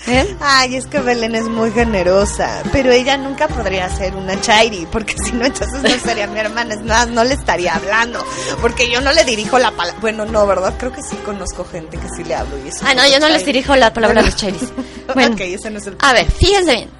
[0.06, 0.36] ¿Eh?
[0.40, 5.14] Ay, es que Belén es muy generosa, pero ella nunca podría ser una Chairi, porque
[5.24, 8.22] si no, entonces no sería mi hermana, es más, no le estaría hablando,
[8.60, 9.98] porque yo no le dirijo la palabra.
[10.02, 10.74] Bueno, no, ¿verdad?
[10.78, 12.84] Creo que sí conozco gente que sí le hablo y eso.
[12.86, 14.72] Ah, no, yo no les dirijo la palabra a los chairis.
[15.14, 16.90] Bueno, ok, ese no es el a ver, fíjense bien.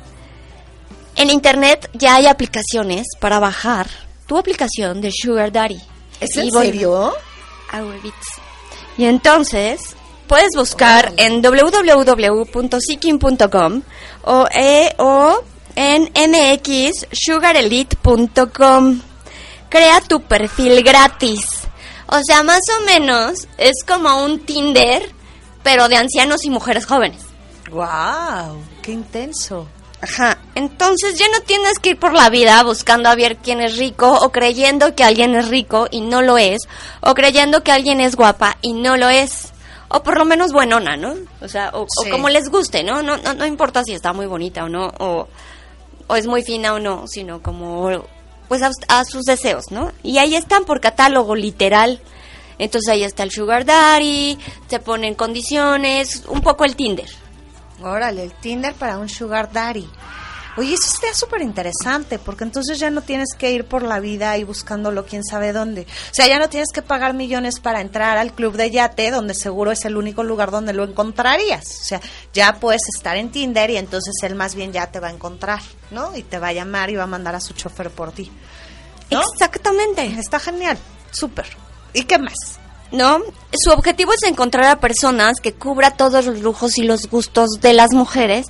[1.16, 3.87] En internet ya hay aplicaciones para bajar
[4.26, 5.80] tu aplicación de Sugar Daddy.
[6.20, 7.14] ¿Es Y en serio?
[7.72, 8.26] Beats.
[8.98, 13.82] Y entonces puedes buscar en www.seeking.com
[14.24, 15.44] o, eh, o
[15.76, 19.00] en mxsugarelite.com.
[19.68, 21.44] Crea tu perfil gratis.
[22.06, 25.12] O sea, más o menos es como un Tinder,
[25.62, 27.22] pero de ancianos y mujeres jóvenes.
[27.70, 28.62] ¡Wow!
[28.82, 29.68] ¡Qué intenso!
[30.04, 30.37] Ajá.
[30.54, 34.12] Entonces ya no tienes que ir por la vida buscando a ver quién es rico
[34.12, 36.60] o creyendo que alguien es rico y no lo es,
[37.00, 39.53] o creyendo que alguien es guapa y no lo es.
[39.94, 41.14] O por lo menos buenona, ¿no?
[41.40, 43.02] O sea, o, como les guste, ¿no?
[43.02, 45.28] No, no, no importa si está muy bonita o no, o,
[46.09, 48.04] o es muy fina o no, sino como,
[48.48, 49.92] pues a, a sus deseos, ¿no?
[50.02, 52.00] Y ahí están por catálogo, literal.
[52.59, 57.09] Entonces ahí está el Sugar Daddy, se ponen condiciones, un poco el Tinder.
[57.83, 59.88] Órale, el Tinder para un Sugar Daddy.
[60.56, 64.30] Oye, eso está súper interesante, porque entonces ya no tienes que ir por la vida
[64.30, 65.82] ahí buscándolo quién sabe dónde.
[65.82, 69.34] O sea, ya no tienes que pagar millones para entrar al club de yate, donde
[69.34, 71.64] seguro es el único lugar donde lo encontrarías.
[71.80, 72.00] O sea,
[72.32, 75.60] ya puedes estar en Tinder y entonces él más bien ya te va a encontrar,
[75.90, 76.16] ¿no?
[76.16, 78.30] Y te va a llamar y va a mandar a su chofer por ti.
[79.10, 79.22] ¿No?
[79.32, 80.06] Exactamente.
[80.06, 80.78] Está genial,
[81.10, 81.46] súper.
[81.92, 82.60] ¿Y qué más?
[82.92, 83.20] ¿no?
[83.52, 87.72] Su objetivo es encontrar a personas que cubra todos los lujos y los gustos de
[87.72, 88.46] las mujeres,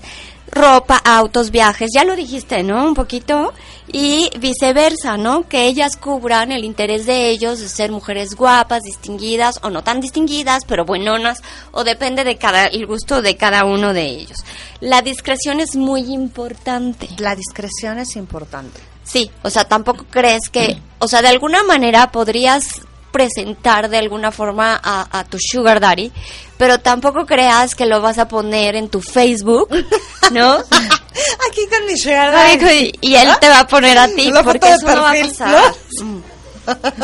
[0.50, 2.84] ropa, autos, viajes, ya lo dijiste, ¿no?
[2.84, 3.52] Un poquito.
[3.86, 5.46] Y viceversa, ¿no?
[5.48, 10.00] Que ellas cubran el interés de ellos de ser mujeres guapas, distinguidas o no tan
[10.00, 14.38] distinguidas, pero buenonas, o depende de cada, el gusto de cada uno de ellos.
[14.80, 17.08] La discreción es muy importante.
[17.18, 18.80] La discreción es importante.
[19.04, 22.80] Sí, o sea, tampoco crees que, o sea, de alguna manera podrías
[23.14, 26.10] presentar de alguna forma a, a tu sugar daddy,
[26.58, 29.68] pero tampoco creas que lo vas a poner en tu Facebook,
[30.32, 30.54] ¿no?
[30.54, 32.92] Aquí con mi Sugar Daddy.
[33.00, 35.30] y, él te va a poner a ti, La porque eso no va a perfil,
[35.30, 35.74] pasar.
[36.02, 36.22] Mm.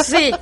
[0.03, 0.33] Sí,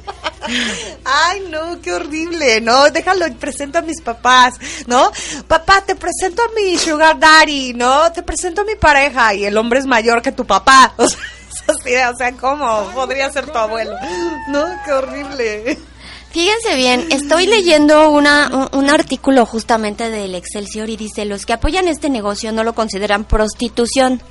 [1.05, 2.89] Ay, no, qué horrible, ¿no?
[2.91, 4.55] Déjalo, presento a mis papás,
[4.87, 5.11] ¿no?
[5.47, 8.11] Papá, te presento a mi sugar daddy, ¿no?
[8.13, 10.95] Te presento a mi pareja y el hombre es mayor que tu papá.
[10.97, 11.19] O sea,
[12.13, 12.91] o sea, ¿cómo?
[12.95, 13.95] Podría ser tu abuelo.
[14.49, 15.79] No, qué horrible.
[16.31, 21.55] Fíjense bien, estoy leyendo una, un, un artículo justamente del Excelsior y dice, los que
[21.55, 24.23] apoyan este negocio no lo consideran prostitución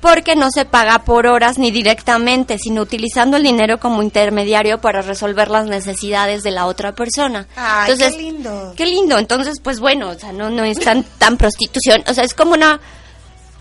[0.00, 5.02] porque no se paga por horas ni directamente, sino utilizando el dinero como intermediario para
[5.02, 7.46] resolver las necesidades de la otra persona.
[7.56, 8.72] Ay, Entonces, qué lindo.
[8.76, 9.18] Qué lindo.
[9.18, 12.52] Entonces, pues bueno, o sea, no no es tan tan prostitución, o sea, es como
[12.52, 12.80] una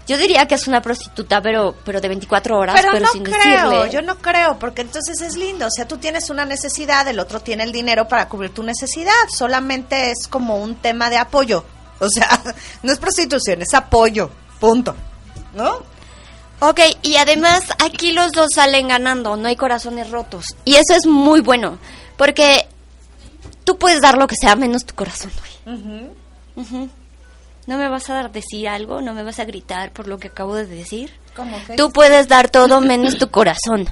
[0.07, 3.23] yo diría que es una prostituta, pero pero de 24 horas, pero, Pero no sin
[3.23, 3.91] creo, decirle.
[3.91, 5.67] yo no creo, porque entonces es lindo.
[5.67, 9.11] O sea, tú tienes una necesidad, el otro tiene el dinero para cubrir tu necesidad.
[9.35, 11.63] Solamente es como un tema de apoyo.
[11.99, 12.41] O sea,
[12.83, 14.29] no es prostitución, es apoyo.
[14.59, 14.95] Punto.
[15.53, 15.83] ¿No?
[16.59, 20.45] Ok, y además aquí los dos salen ganando, no hay corazones rotos.
[20.65, 21.77] Y eso es muy bueno,
[22.17, 22.67] porque
[23.63, 25.31] tú puedes dar lo que sea menos tu corazón.
[27.67, 29.01] ¿No me vas a dar decir algo?
[29.01, 31.13] ¿No me vas a gritar por lo que acabo de decir?
[31.35, 31.75] ¿Cómo que?
[31.75, 33.89] Tú puedes dar todo menos tu corazón.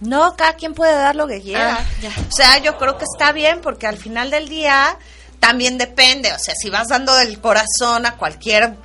[0.00, 1.78] No, cada quien puede dar lo que quiera.
[1.80, 2.08] Ah, ya.
[2.08, 4.96] O sea, yo creo que está bien porque al final del día
[5.38, 6.32] también depende.
[6.32, 8.76] O sea, si vas dando el corazón a cualquier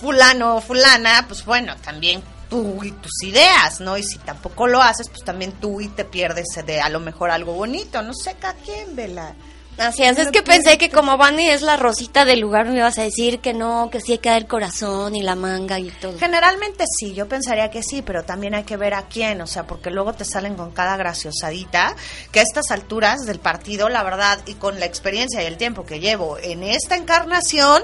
[0.00, 3.96] fulano o fulana, pues bueno, también tú y tus ideas, ¿no?
[3.96, 7.30] Y si tampoco lo haces, pues también tú y te pierdes de a lo mejor
[7.30, 8.02] algo bonito.
[8.02, 9.34] No sé, cada quien, vela.
[9.78, 12.98] Así es, es que pensé que como Bunny es la rosita del lugar, me ibas
[12.98, 15.90] a decir que no, que sí hay que dar el corazón y la manga y
[15.90, 16.18] todo.
[16.18, 19.66] Generalmente sí, yo pensaría que sí, pero también hay que ver a quién, o sea,
[19.66, 21.96] porque luego te salen con cada graciosadita,
[22.30, 25.86] que a estas alturas del partido, la verdad, y con la experiencia y el tiempo
[25.86, 27.82] que llevo en esta encarnación,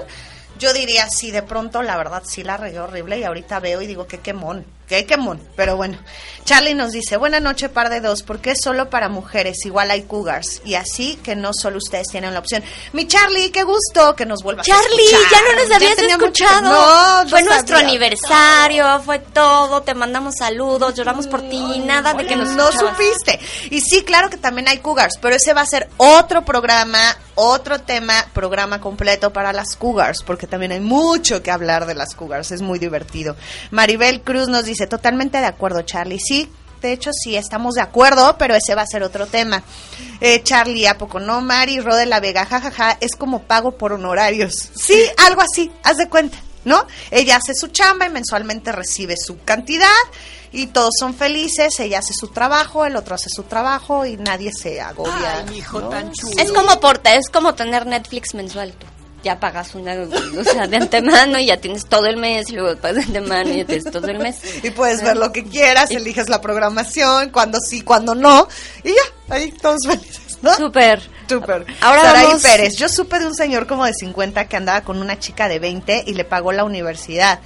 [0.59, 3.87] yo diría sí, de pronto, la verdad, sí la regué horrible y ahorita veo y
[3.87, 5.97] digo, qué quemón, qué quemón, pero bueno.
[6.45, 10.01] Charlie nos dice, buena noche, par de dos, porque es solo para mujeres, igual hay
[10.01, 12.63] cougars, y así que no solo ustedes tienen la opción.
[12.91, 15.31] Mi Charlie, qué gusto que nos vuelvas a Charlie, escuchar.
[15.31, 16.61] ya no nos habías escuchado.
[16.63, 22.25] No, no fue nuestro aniversario, fue todo, te mandamos saludos, lloramos por ti, nada de
[22.25, 22.97] que nos no escuchabas.
[22.97, 23.39] supiste.
[23.69, 27.79] Y sí, claro que también hay cougars, pero ese va a ser otro programa, otro
[27.79, 32.51] tema, programa completo para las cougars, porque también hay mucho que hablar de las cougars,
[32.51, 33.35] es muy divertido.
[33.69, 36.49] Maribel Cruz nos dice, totalmente de acuerdo, Charlie, sí.
[36.81, 39.63] De hecho, sí, estamos de acuerdo, pero ese va a ser otro tema.
[40.21, 41.41] Eh, Charlie, ¿a poco no?
[41.41, 44.69] Mari, Ro de la Vega, jajaja, es como pago por honorarios.
[44.75, 46.37] Sí, algo así, haz de cuenta.
[46.65, 46.85] ¿no?
[47.11, 49.87] Ella hace su chamba y mensualmente recibe su cantidad
[50.51, 54.51] y todos son felices, ella hace su trabajo, el otro hace su trabajo y nadie
[54.51, 55.45] se agobia.
[55.71, 55.91] ¿no?
[56.37, 58.85] Es como por, es como tener Netflix mensual tú.
[59.23, 62.79] Ya pagas una, o sea, de antemano y ya tienes todo el mes y luego
[62.79, 64.37] pagas de antemano y ya tienes todo el mes.
[64.63, 68.47] Y puedes ver lo que quieras, eliges la programación, cuando sí, cuando no,
[68.83, 70.55] y ya, ahí todos felices, ¿no?
[70.55, 71.01] Súper.
[71.27, 71.65] Súper.
[71.81, 74.99] Ahora Saraí vamos- Pérez, yo supe de un señor como de 50 que andaba con
[74.99, 77.39] una chica de 20 y le pagó la universidad.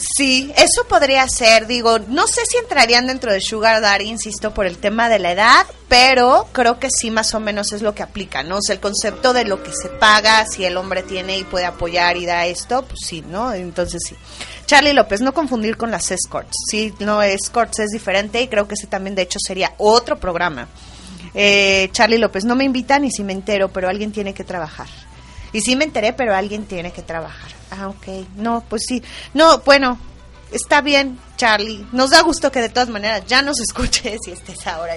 [0.00, 4.64] Sí, eso podría ser, digo, no sé si entrarían dentro de Sugar Daddy, insisto, por
[4.66, 8.02] el tema de la edad, pero creo que sí más o menos es lo que
[8.02, 8.56] aplica, ¿no?
[8.56, 11.66] O sea, el concepto de lo que se paga, si el hombre tiene y puede
[11.66, 13.52] apoyar y da esto, pues sí, ¿no?
[13.52, 14.16] Entonces sí.
[14.64, 18.74] Charlie López, no confundir con las escorts, sí, no, escorts es diferente y creo que
[18.74, 20.66] ese también de hecho sería otro programa.
[21.34, 24.88] Eh, Charlie López, no me invitan y si me entero, pero alguien tiene que trabajar.
[25.52, 27.59] Y sí me enteré, pero alguien tiene que trabajar.
[27.70, 28.26] Ah, ok.
[28.36, 29.02] No, pues sí.
[29.34, 29.98] No, bueno,
[30.52, 31.86] está bien, Charlie.
[31.92, 34.94] Nos da gusto que de todas maneras ya nos escuches y estés ahora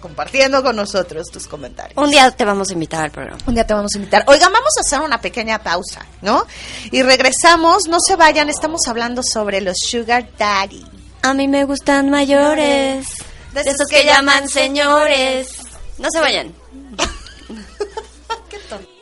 [0.00, 1.96] compartiendo con nosotros tus comentarios.
[1.96, 3.38] Un día te vamos a invitar al programa.
[3.46, 4.24] Un día te vamos a invitar.
[4.26, 6.46] Oigan, vamos a hacer una pequeña pausa, ¿no?
[6.90, 10.84] Y regresamos, no se vayan, estamos hablando sobre los Sugar Daddy.
[11.22, 13.08] A mí me gustan mayores.
[13.52, 15.48] De esos que llaman señores.
[15.98, 16.54] No se vayan.
[18.48, 18.97] Qué tonto.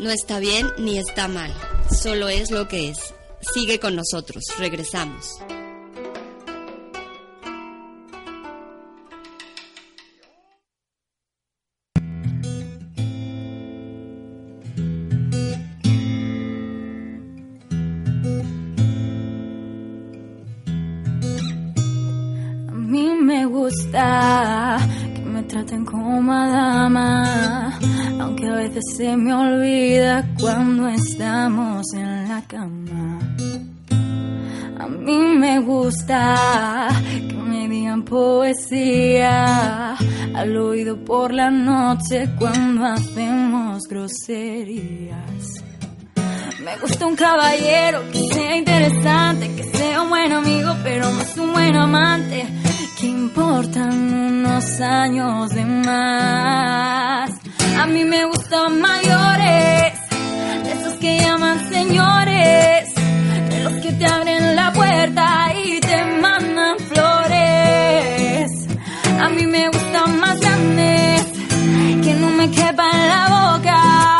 [0.00, 1.52] No está bien ni está mal,
[1.90, 3.12] solo es lo que es.
[3.52, 5.38] Sigue con nosotros, regresamos.
[22.68, 24.78] A mí me gusta
[25.14, 26.69] que me traten como a
[28.60, 33.18] veces se me olvida cuando estamos en la cama.
[34.78, 36.88] A mí me gusta
[37.28, 39.96] que me digan poesía
[40.34, 45.64] al oído por la noche cuando hacemos groserías.
[46.62, 51.52] Me gusta un caballero que sea interesante, que sea un buen amigo, pero más un
[51.54, 52.46] buen amante.
[53.00, 57.30] Que importan unos años de más.
[57.82, 59.94] A mí me gustan mayores,
[60.64, 62.94] de esos que llaman señores,
[63.48, 68.50] de los que te abren la puerta y te mandan flores.
[69.18, 71.24] A mí me gustan más grandes,
[72.04, 74.19] que no me quepa en la boca,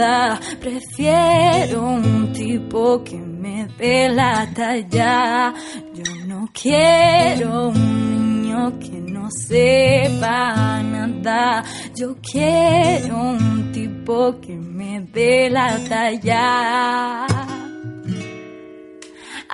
[0.00, 5.52] Prefiero un tipo que me dé la talla.
[5.92, 11.62] Yo no quiero un niño que no sepa nada.
[11.94, 17.26] Yo quiero un tipo que me dé la talla.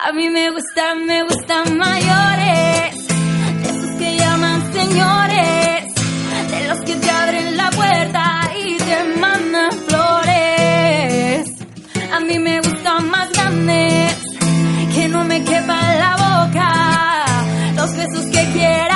[0.04, 5.94] A mí me gustan, me gustan mayores, de esos que llaman señores,
[6.50, 10.05] de los que te abren la puerta y te mandan flores.
[12.26, 14.16] Mí me gustan más grandes,
[14.92, 18.95] que no me quepa en la boca, los besos que quiera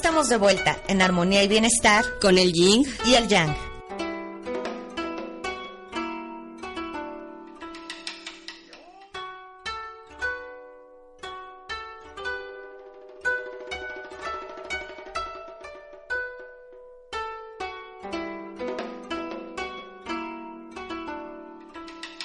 [0.00, 2.86] estamos de vuelta en Armonía y Bienestar Con el Ying.
[3.04, 3.54] y el Yang.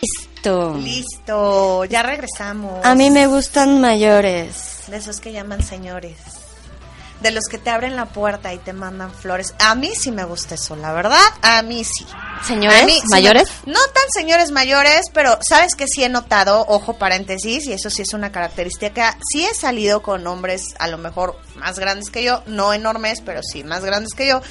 [0.01, 0.77] Listo.
[0.77, 2.85] Listo, ya regresamos.
[2.85, 4.83] A mí me gustan mayores.
[4.88, 6.15] De esos que llaman señores.
[7.25, 9.55] De los que te abren la puerta y te mandan flores.
[9.57, 11.25] A mí sí me gusta eso, la verdad.
[11.41, 12.05] A mí sí.
[12.45, 12.85] ¿Señores?
[12.85, 13.49] Mí ¿Mayores?
[13.65, 18.03] no tan señores mayores, pero sabes que sí he notado, ojo paréntesis, y eso sí
[18.03, 19.17] es una característica.
[19.31, 23.41] Sí he salido con hombres a lo mejor más grandes que yo, no enormes, pero
[23.41, 24.43] sí más grandes que yo.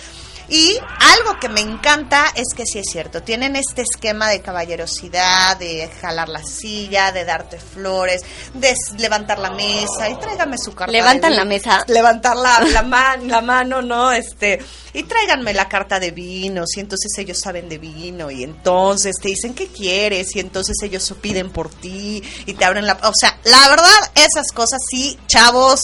[0.48, 5.56] Y algo que me encanta es que sí es cierto, tienen este esquema de caballerosidad,
[5.56, 8.20] de jalar la silla, de darte flores,
[8.52, 10.92] de levantar la mesa y tráigame su carta.
[10.92, 11.42] de ¿Levantan vino.
[11.42, 11.84] la mesa?
[11.88, 14.12] Levantar la, la, man- la mano, ¿no?
[14.12, 14.58] Este,
[14.92, 19.28] y tráiganme la carta de vinos y entonces ellos saben de vino y entonces te
[19.28, 22.98] dicen qué quieres y entonces ellos piden por ti y te abren la...
[23.02, 25.80] O sea, la verdad, esas cosas sí, chavos,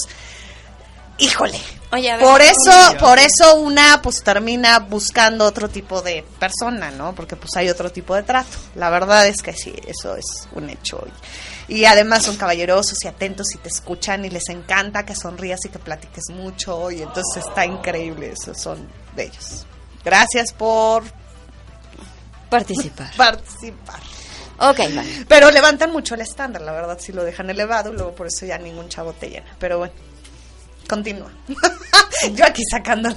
[1.20, 1.60] híjole.
[1.92, 6.90] Oye, a ver, Por eso, por eso una pues termina buscando otro tipo de persona,
[6.90, 7.14] ¿no?
[7.14, 8.56] Porque pues hay otro tipo de trato.
[8.74, 11.04] La verdad es que sí, eso es un hecho.
[11.68, 15.60] Y, y además son caballerosos y atentos y te escuchan y les encanta que sonrías
[15.64, 19.66] y que platiques mucho y entonces está increíble, esos son bellos.
[20.04, 21.02] Gracias por
[22.50, 23.10] Participar.
[23.16, 24.00] participar.
[24.58, 25.24] Ok, vale.
[25.26, 28.44] Pero levantan mucho el estándar, la verdad, si lo dejan elevado, y luego por eso
[28.44, 29.56] ya ningún chavo te llena.
[29.58, 29.94] Pero bueno,
[30.90, 31.30] continúa.
[32.34, 33.08] Yo aquí sacando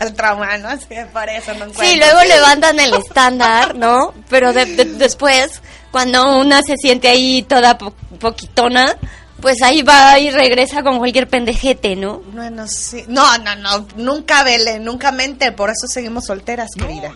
[0.00, 0.68] el trauma, ¿no?
[0.68, 1.82] Así me parece, no encuentro.
[1.84, 4.14] Sí, luego levantan el estándar, ¿no?
[4.28, 8.94] Pero de- de- después, cuando una se siente ahí toda po- poquitona,
[9.40, 12.18] pues ahí va y regresa con cualquier pendejete, ¿no?
[12.32, 13.04] Bueno, sí.
[13.08, 17.08] No, no, no, nunca vele, nunca mente, por eso seguimos solteras, querida.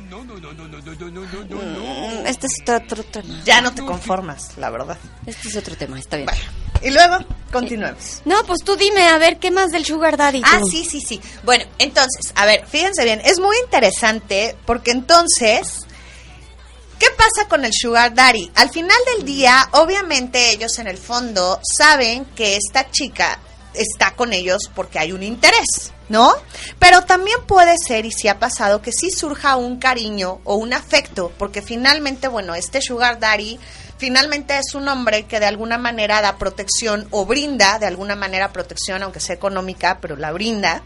[2.26, 3.42] Este es otro, otro tema.
[3.44, 4.98] Ya no te conformas, la verdad.
[5.26, 6.26] Este es otro tema, está bien.
[6.26, 6.42] Bueno,
[6.82, 8.22] y luego continuemos.
[8.24, 10.42] No, pues tú dime, a ver, ¿qué más del Sugar Daddy?
[10.44, 11.20] Ah, sí, sí, sí.
[11.44, 15.86] Bueno, entonces, a ver, fíjense bien, es muy interesante porque entonces,
[16.98, 18.50] ¿qué pasa con el Sugar Daddy?
[18.54, 23.38] Al final del día, obviamente ellos en el fondo saben que esta chica
[23.76, 26.32] está con ellos porque hay un interés, ¿no?
[26.78, 30.72] Pero también puede ser, y si ha pasado, que sí surja un cariño o un
[30.72, 33.58] afecto, porque finalmente, bueno, este Sugar Daddy
[33.98, 38.52] finalmente es un hombre que de alguna manera da protección o brinda de alguna manera
[38.52, 40.82] protección, aunque sea económica, pero la brinda.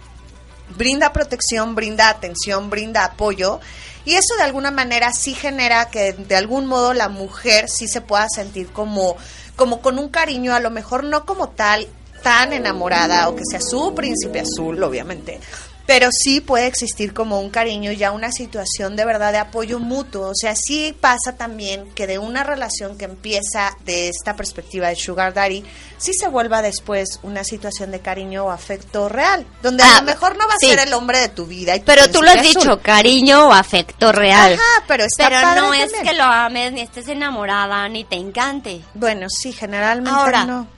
[0.76, 3.60] Brinda protección, brinda atención, brinda apoyo.
[4.04, 8.00] Y eso de alguna manera sí genera que de algún modo la mujer sí se
[8.00, 9.16] pueda sentir como,
[9.56, 11.88] como con un cariño, a lo mejor no como tal,
[12.22, 15.40] tan enamorada o que sea su príncipe azul, obviamente.
[15.86, 20.28] pero sí puede existir como un cariño, ya una situación de verdad de apoyo mutuo.
[20.28, 24.94] O sea, sí pasa también que de una relación que empieza de esta perspectiva de
[24.94, 25.64] Sugar Daddy,
[25.98, 30.06] sí se vuelva después una situación de cariño o afecto real, donde a Ah, lo
[30.06, 31.74] mejor no va a ser el hombre de tu vida.
[31.74, 32.80] y tu Pero tú lo has dicho, azul.
[32.82, 34.52] cariño o afecto real.
[34.52, 38.14] Ajá, pero está Pero padre no es que lo ames, ni estés enamorada, ni te
[38.14, 38.80] encante.
[38.94, 40.68] Bueno, sí, generalmente Ahora, no.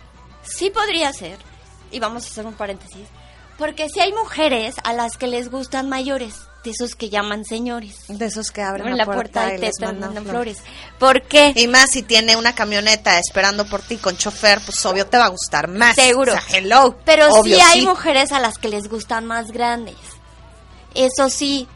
[0.42, 1.38] Sí podría ser,
[1.90, 3.06] y vamos a hacer un paréntesis,
[3.58, 6.34] porque si hay mujeres a las que les gustan mayores,
[6.64, 8.04] de esos que llaman señores.
[8.06, 10.58] De esos que abren En la, la puerta y y les mandan mandan flores.
[10.60, 10.74] flores.
[10.98, 11.52] ¿Por qué?
[11.56, 15.24] Y más si tiene una camioneta esperando por ti con chofer, pues obvio te va
[15.24, 15.96] a gustar más.
[15.96, 16.32] Seguro.
[16.32, 16.96] O sea, hello.
[17.04, 17.86] Pero Obvio, sí hay sí.
[17.86, 19.96] mujeres a las que les gustan más grandes.
[20.94, 21.66] Eso sí,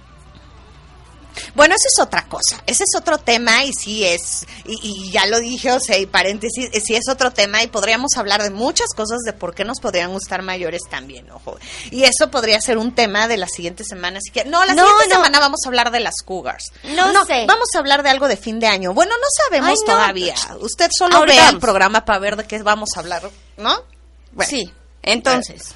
[1.55, 2.63] Bueno, eso es otra cosa.
[2.67, 6.07] Ese es otro tema y sí es, y, y ya lo dije, o sea, y
[6.07, 9.81] paréntesis, sí es otro tema y podríamos hablar de muchas cosas de por qué nos
[9.81, 11.59] podrían gustar mayores también, ojo.
[11.91, 14.19] Y eso podría ser un tema de la siguiente semana.
[14.19, 15.15] Así que, no, la No, siguiente no.
[15.17, 16.73] semana vamos a hablar de las cougars.
[16.95, 17.45] No sé.
[17.47, 18.93] Vamos a hablar de algo de fin de año.
[18.95, 20.35] Bueno, no sabemos Ay, todavía.
[20.61, 23.83] Usted solo vea el programa para ver de qué vamos a hablar, ¿no?
[24.33, 24.51] Bueno.
[24.51, 24.73] sí.
[25.03, 25.75] Entonces.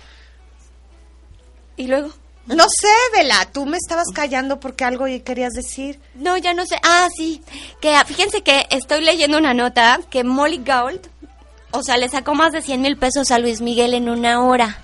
[1.76, 2.11] ¿Y luego?
[2.55, 6.01] No sé, Vela, tú me estabas callando porque algo querías decir.
[6.14, 6.76] No, ya no sé.
[6.82, 7.42] Ah, sí.
[7.80, 11.01] Que ah, fíjense que estoy leyendo una nota que Molly Gould,
[11.70, 14.78] o sea, le sacó más de 100 mil pesos a Luis Miguel en una hora.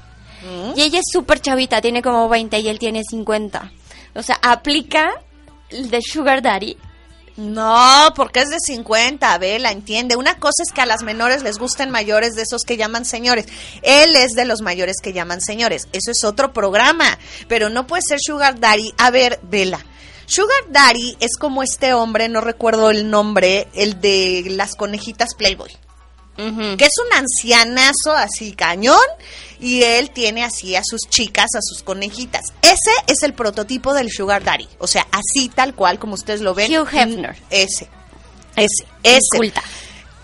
[0.77, 3.73] Y ella es súper chavita, tiene como 20 y él tiene 50.
[4.15, 5.11] O sea, aplica
[5.71, 6.77] el de Sugar Daddy.
[7.37, 10.17] No, porque es de 50, Vela, entiende.
[10.17, 13.47] Una cosa es que a las menores les gusten mayores de esos que llaman señores.
[13.83, 15.87] Él es de los mayores que llaman señores.
[15.93, 17.19] Eso es otro programa.
[17.47, 18.95] Pero no puede ser Sugar Daddy.
[18.97, 19.85] A ver, Vela.
[20.25, 25.71] Sugar Daddy es como este hombre, no recuerdo el nombre, el de las conejitas Playboy.
[26.37, 28.99] Que es un ancianazo así cañón
[29.59, 32.43] y él tiene así a sus chicas, a sus conejitas.
[32.63, 36.55] Ese es el prototipo del Sugar Daddy, o sea, así tal cual como ustedes lo
[36.55, 36.71] ven.
[36.71, 37.33] Hugh Hefner.
[37.33, 37.89] Mm, Ese.
[38.57, 39.53] Ese, ese.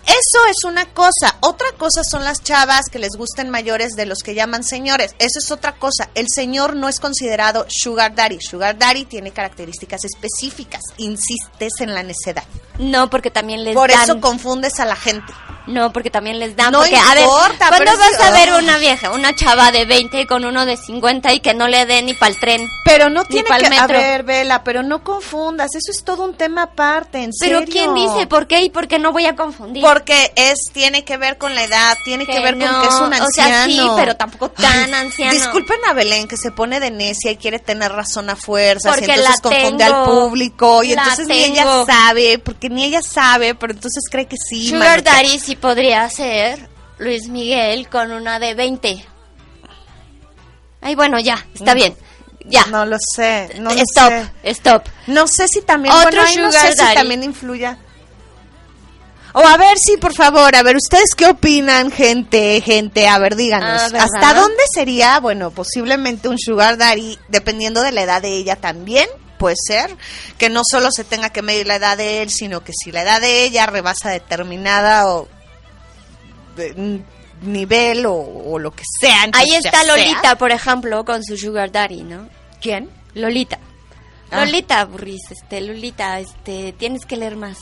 [0.05, 1.37] Eso es una cosa.
[1.39, 5.15] Otra cosa son las chavas que les gusten mayores de los que llaman señores.
[5.17, 6.09] Eso es otra cosa.
[6.13, 8.39] El señor no es considerado sugar daddy.
[8.41, 10.81] Sugar daddy tiene características específicas.
[10.97, 12.43] Insistes en la necedad.
[12.79, 14.03] No, porque también les Por dan.
[14.03, 15.31] eso confundes a la gente.
[15.65, 16.71] No, porque también les dan.
[16.71, 18.63] No porque, a ver, importa, ¿cuándo pero vas a ver Ay.
[18.63, 22.01] una vieja, una chava de 20 con uno de 50 y que no le dé
[22.01, 22.67] ni para el tren?
[22.85, 23.65] Pero no tiene que...
[23.65, 23.97] A metro.
[23.97, 25.69] ver, Vela, pero no confundas.
[25.75, 27.71] Eso es todo un tema aparte, en Pero serio.
[27.71, 29.81] ¿quién dice por qué y por qué no voy a confundir?
[29.83, 32.95] Porque es, tiene que ver con la edad, tiene que, Que ver con que es
[32.95, 33.29] un o anciano.
[33.31, 35.31] sea, sí, pero tampoco tan anciano.
[35.33, 39.07] Disculpen a Belén que se pone de necia y quiere tener razón a fuerzas Porque
[39.07, 43.01] y entonces la confunde tengo, al público y entonces ni ella sabe, porque ni ella
[43.01, 44.69] sabe, pero entonces cree que sí.
[44.69, 49.05] Sugar Daddy podría ser Luis Miguel con una de 20.
[50.81, 51.95] Ay, bueno, ya, está bien.
[52.45, 52.65] Ya.
[52.65, 54.49] No lo sé, no lo stop, sé.
[54.49, 54.83] stop.
[55.07, 57.77] No sé si también, Otro bueno, ahí no sugar sé si también influya.
[59.35, 62.61] O a ver, sí, por favor, a ver, ¿ustedes qué opinan, gente?
[62.61, 63.91] Gente, a ver, díganos.
[63.93, 64.03] Ah.
[64.03, 69.07] ¿Hasta dónde sería, bueno, posiblemente un sugar daddy, dependiendo de la edad de ella también?
[69.39, 69.97] Puede ser
[70.37, 73.01] que no solo se tenga que medir la edad de él, sino que si la
[73.01, 75.27] edad de ella rebasa determinada o
[77.41, 79.27] nivel o, o lo que sea.
[79.33, 79.95] Ahí está sea.
[79.95, 82.29] Lolita, por ejemplo, con su Sugar Daddy, ¿no?
[82.61, 82.89] ¿Quién?
[83.13, 83.59] Lolita.
[84.31, 84.45] Ah.
[84.45, 87.57] Lolita, Burris, este, Lolita, este, tienes que leer más.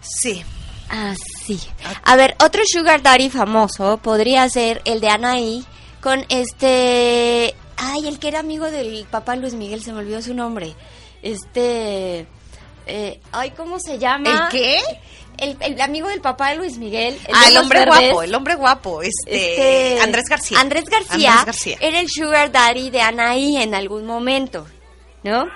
[0.00, 0.42] Sí.
[0.90, 1.60] Ah, sí.
[2.04, 5.64] A ver, otro Sugar Daddy famoso podría ser el de Anaí
[6.00, 7.54] con este...
[7.76, 10.74] Ay, el que era amigo del papá Luis Miguel, se me olvidó su nombre.
[11.22, 12.26] Este...
[12.86, 14.30] eh, ay, ¿cómo se llama?
[14.30, 14.80] ¿El qué?
[15.38, 17.14] El, el amigo del papá de Luis Miguel.
[17.14, 18.00] de Ah, el hombre verdes.
[18.10, 20.60] guapo, el hombre guapo, este, Este, Andrés García.
[20.60, 21.76] Andrés García, Andrés García.
[21.80, 24.66] era el sugar daddy de Anaí en algún momento,
[25.22, 25.46] ¿no?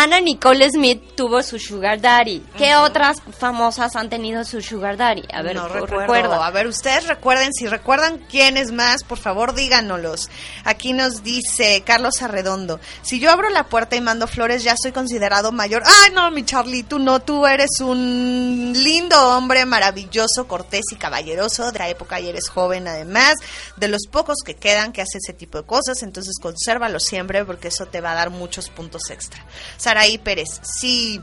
[0.00, 2.40] Ana Nicole Smith tuvo su sugar daddy.
[2.56, 5.24] ¿Qué otras famosas han tenido su sugar daddy?
[5.32, 5.96] A ver, no recuerda.
[6.02, 6.34] recuerdo.
[6.40, 10.30] A ver, ustedes recuerden, si recuerdan quiénes más, por favor díganoslos.
[10.62, 14.92] Aquí nos dice Carlos Arredondo, si yo abro la puerta y mando flores, ya soy
[14.92, 15.82] considerado mayor.
[15.84, 21.72] Ay, no, mi Charlie, tú no, tú eres un lindo hombre, maravilloso, cortés y caballeroso
[21.72, 23.34] de la época y eres joven además,
[23.76, 27.66] de los pocos que quedan que hace ese tipo de cosas, entonces consérvalo siempre porque
[27.66, 29.44] eso te va a dar muchos puntos extra.
[29.88, 31.18] Saraí Pérez, sí,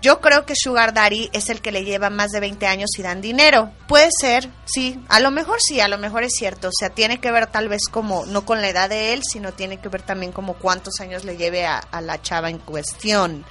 [0.00, 3.02] yo creo que Sugar Daddy es el que le lleva más de 20 años y
[3.02, 3.72] dan dinero.
[3.86, 6.68] Puede ser, sí, a lo mejor sí, a lo mejor es cierto.
[6.68, 9.52] O sea, tiene que ver tal vez como, no con la edad de él, sino
[9.52, 13.44] tiene que ver también como cuántos años le lleve a, a la chava en cuestión.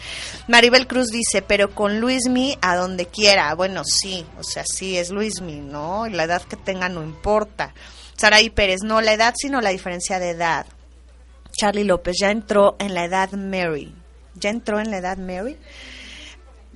[0.47, 3.53] Maribel Cruz dice, pero con Luismi a donde quiera.
[3.53, 6.07] Bueno, sí, o sea, sí es Luismi, ¿no?
[6.07, 7.75] La edad que tenga no importa.
[8.17, 10.65] Saraí Pérez, no la edad, sino la diferencia de edad.
[11.55, 13.93] Charlie López ya entró en la edad Mary.
[14.35, 15.57] Ya entró en la edad Mary.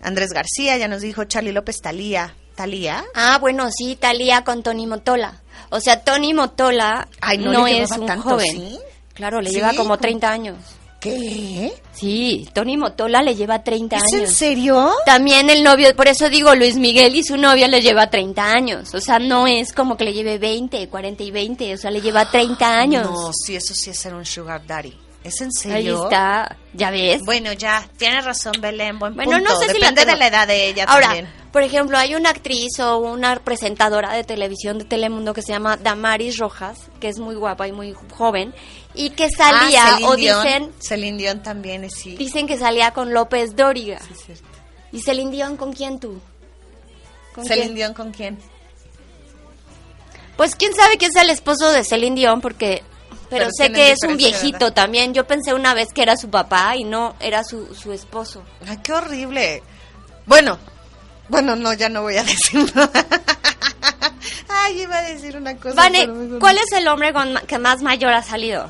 [0.01, 2.35] Andrés García ya nos dijo Charlie López Talía.
[2.55, 3.05] ¿Talía?
[3.15, 5.41] Ah, bueno, sí, Talía con Tony Motola.
[5.69, 8.51] O sea, Tony Motola Ay, no no, es un tanto, joven.
[8.51, 8.79] ¿sí?
[9.13, 10.57] Claro, le Sí, lleva como como- 30 años.
[10.99, 11.73] ¿Qué?
[11.93, 14.33] Sí, Tony Motola le lleva 30 ¿Es en años.
[14.33, 14.91] serio?
[15.05, 18.93] También el novio, por eso digo, Luis Miguel y su novia le lleva 30 años.
[18.93, 22.01] O sea, no es como que le lleve 20, 40 y 20, o sea, le
[22.01, 23.09] lleva 30 años.
[23.09, 24.93] No, sí, eso sí es ser un sugar daddy.
[25.23, 25.51] ¿Es en Ahí
[25.83, 26.03] serio?
[26.05, 27.21] está, ya ves.
[27.25, 29.49] Bueno, ya, tienes razón, Belén, buen Bueno, punto.
[29.53, 31.29] no sé si la de la edad de ella Ahora, también.
[31.51, 35.75] por ejemplo, hay una actriz o una presentadora de televisión de Telemundo que se llama
[35.75, 38.53] Damaris Rojas, que es muy guapa y muy joven,
[38.93, 42.15] y que salía, Ah, Celine o dicen, Celine Dion también es sí.
[42.15, 43.99] dicen que salía con López Dóriga.
[44.93, 46.19] ¿Y Celine Dion con quién tú?
[47.35, 47.75] ¿Con ¿Celine quién?
[47.75, 48.39] Dion con quién?
[50.37, 52.83] Pues quién sabe quién es el esposo de Celine Dion, porque...
[53.29, 55.13] Pero, Pero sé que es un viejito también.
[55.13, 58.43] Yo pensé una vez que era su papá y no, era su, su esposo.
[58.67, 59.61] Ay, qué horrible.
[60.25, 60.57] Bueno,
[61.27, 63.05] bueno, no, ya no voy a decir nada.
[64.47, 65.75] Ay, iba a decir una cosa.
[65.75, 68.69] Vane, pero ¿cuál es el hombre con que más mayor ha salido?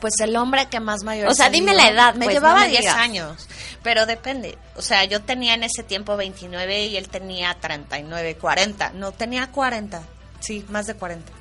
[0.00, 2.66] Pues el hombre que más mayor O sea, dime la edad, Me pues, llevaba no
[2.66, 2.96] me 10 digas.
[2.96, 3.48] años,
[3.82, 4.56] pero depende.
[4.76, 8.90] O sea, yo tenía en ese tiempo 29 y él tenía 39, 40.
[8.90, 10.02] No, tenía 40.
[10.38, 11.32] Sí, más de 40.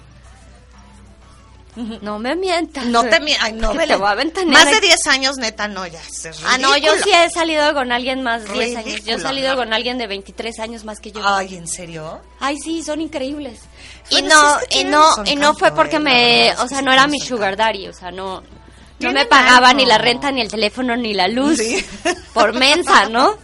[1.76, 2.86] No me mientas.
[2.86, 4.88] No te mi- ay, no, ventanear Más de aquí.
[4.88, 6.00] 10 años, neta, no, ya.
[6.02, 9.06] es Ah, no, yo sí he salido con alguien más de 10 años.
[9.06, 9.58] Yo he salido no.
[9.58, 11.22] con alguien de 23 años más que yo.
[11.24, 12.20] Ay, ¿en serio?
[12.40, 13.60] Ay, sí, son increíbles.
[14.10, 16.92] Y Bueno, no, es que y no, y no fue porque me, o sea, no
[16.92, 18.42] era mi su sugar daddy, o sea, no,
[19.00, 19.80] no me pagaba algo.
[19.80, 21.86] ni la renta, ni el teléfono, ni la luz, Sí.
[22.34, 23.36] por mensa, ¿no?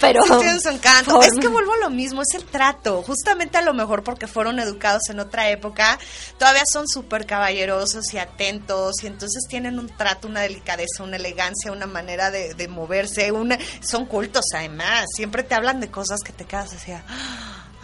[0.00, 1.14] Pero Sí, tienen su encanto.
[1.16, 3.02] por- Es que vuelvo a lo mismo, es el trato.
[3.02, 5.98] Justamente a lo mejor porque fueron educados en otra época,
[6.38, 11.72] todavía son súper caballerosos y atentos, y entonces tienen un trato, una delicadeza, una elegancia,
[11.72, 15.04] una manera de, de moverse, una, son cultos además.
[15.14, 16.92] Siempre te hablan de cosas que te quedas así,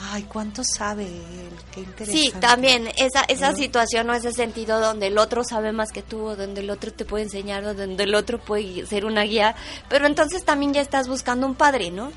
[0.00, 1.52] ay, ¿cuánto sabe él?
[1.72, 2.12] Qué interesante.
[2.12, 6.24] Sí, también esa esa situación o ese sentido donde el otro sabe más que tú,
[6.24, 9.54] o donde el otro te puede enseñar, o donde el otro puede ser una guía,
[9.88, 12.12] pero entonces también ya estás buscando un padre, ¿no?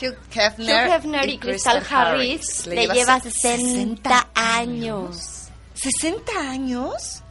[0.00, 5.48] Hugh Hefner, Hugh Hefner y Crystal Harris le lleva 60 años.
[5.74, 7.22] ¿60 años?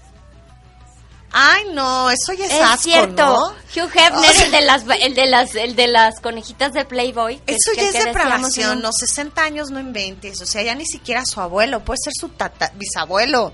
[1.38, 3.26] Ay, no, eso ya es, Es asco, cierto.
[3.26, 3.48] ¿no?
[3.50, 7.40] Hugh Hefner, el de las el de las el de las conejitas de Playboy.
[7.46, 10.86] que- Eso que- ya es depravación, no, 60 años no inventes, o sea, ya ni
[10.86, 13.52] siquiera su abuelo, puede ser su tata, bisabuelo.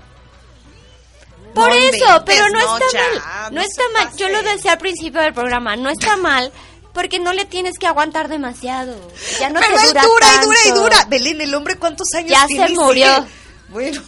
[1.54, 3.54] Por No eso, inventes, pero no, no, está ya, mal.
[3.54, 4.16] No, está se mal.
[4.16, 6.52] Yo lo decía al principio del programa, no está mal
[6.94, 8.94] porque no le tienes que aguantar demasiado.
[9.40, 11.04] Ya no Pero te él dura dura y dura y dura.
[11.08, 12.68] Belén, el hombre, ¿cuántos años Ya tiene?
[12.68, 13.26] se y murió.
[13.68, 14.00] Bueno.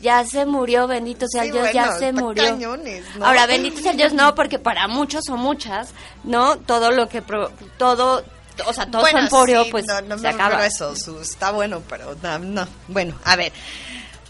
[0.00, 2.44] Ya se murió, bendito sea Sí, Dios, ya se murió.
[2.44, 3.26] cañones, ¿no?
[3.26, 5.90] Ahora, bendito sea Dios, no, porque para muchos o muchas,
[6.24, 6.56] ¿no?
[6.56, 8.22] Todo lo que, pro- todo,
[8.66, 10.64] o sea, todo Bueno, su emporio, sí, pues, no, no se me acaba.
[10.66, 12.68] eso, su- está bueno, pero no, no.
[12.86, 13.52] Bueno, a ver.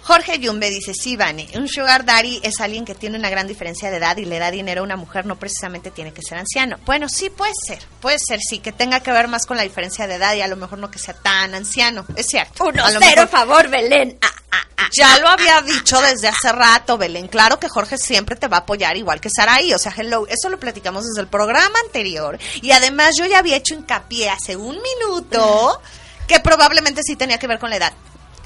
[0.09, 3.91] Jorge Yumbe dice, sí, Vane, un sugar daddy es alguien que tiene una gran diferencia
[3.91, 6.79] de edad y le da dinero a una mujer, no precisamente tiene que ser anciano.
[6.87, 10.07] Bueno, sí, puede ser, puede ser, sí, que tenga que ver más con la diferencia
[10.07, 12.65] de edad y a lo mejor no que sea tan anciano, es cierto.
[12.69, 14.17] Uno, A lo cero, mejor- favor, Belén.
[14.23, 14.89] Ah, ah, ah.
[14.97, 17.29] Ya lo había dicho desde hace rato, Belén.
[17.29, 19.75] Claro que Jorge siempre te va a apoyar, igual que Saraí.
[19.75, 22.39] O sea, hello, eso lo platicamos desde el programa anterior.
[22.63, 25.83] Y además yo ya había hecho hincapié hace un minuto
[26.27, 27.93] que probablemente sí tenía que ver con la edad.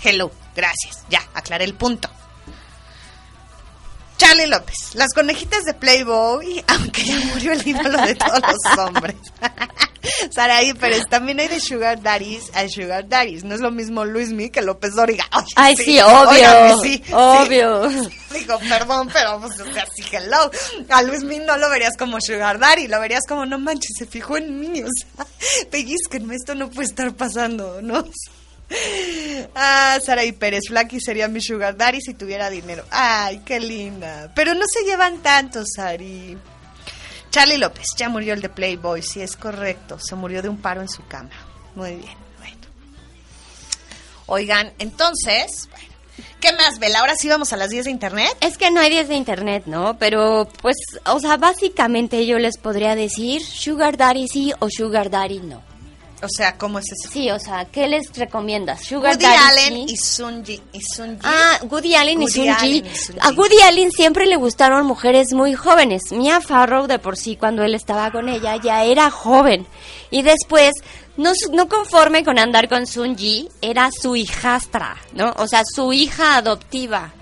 [0.04, 1.04] Hello, gracias.
[1.08, 2.08] Ya, aclaré el punto.
[4.22, 9.16] Charlie López, las conejitas de Playboy, aunque ya murió el ídolo de todos los hombres.
[10.30, 13.42] Saraí Pérez, también hay de Sugar Daddies a Sugar Daddies.
[13.42, 15.24] No es lo mismo Luismi que López Dóriga.
[15.56, 16.80] Ay, sí, obvio.
[16.82, 17.12] sí, sí.
[17.12, 17.88] obvio.
[18.32, 20.50] Digo, perdón, pero pues, o sea, sí, hello.
[20.88, 24.06] A Luis Miguel no lo verías como Sugar Daddy, lo verías como, no manches, se
[24.06, 25.26] fijó en mí, o sea,
[25.70, 28.04] pellizquenme, esto no puede estar pasando, ¿no?
[29.54, 32.84] Ah, Saraí Pérez, Flaky sería mi Sugar Daddy si tuviera dinero.
[32.90, 34.32] Ay, qué linda.
[34.34, 36.38] Pero no se llevan tanto, Sari.
[37.30, 40.82] Charlie López, ya murió el de Playboy, sí es correcto, se murió de un paro
[40.82, 41.30] en su cama.
[41.74, 42.56] Muy bien, bueno.
[44.26, 45.70] Oigan, entonces,
[46.40, 46.94] ¿qué más, Bel?
[46.94, 48.36] Ahora sí vamos a las 10 de internet.
[48.40, 49.98] Es que no hay 10 de internet, ¿no?
[49.98, 55.40] Pero, pues, o sea, básicamente yo les podría decir Sugar Daddy sí o Sugar Daddy
[55.40, 55.71] no.
[56.22, 57.10] O sea, ¿cómo es eso?
[57.12, 58.84] Sí, o sea, ¿qué les recomiendas?
[58.84, 60.62] Sugar Woody Daddy Allen y Sunji.
[60.72, 61.20] Y Sunji.
[61.24, 62.88] Ah, Woody Allen y Woody Sun Allen Ji.
[62.88, 63.30] y Sun A.
[63.30, 66.12] Woody Allen siempre le gustaron mujeres muy jóvenes.
[66.12, 69.66] Mia Farrow de por sí cuando él estaba con ella ya era joven.
[70.10, 70.72] Y después,
[71.16, 75.32] no, no conforme con andar con Sun Ji, era su hijastra, ¿no?
[75.38, 77.12] O sea, su hija adoptiva.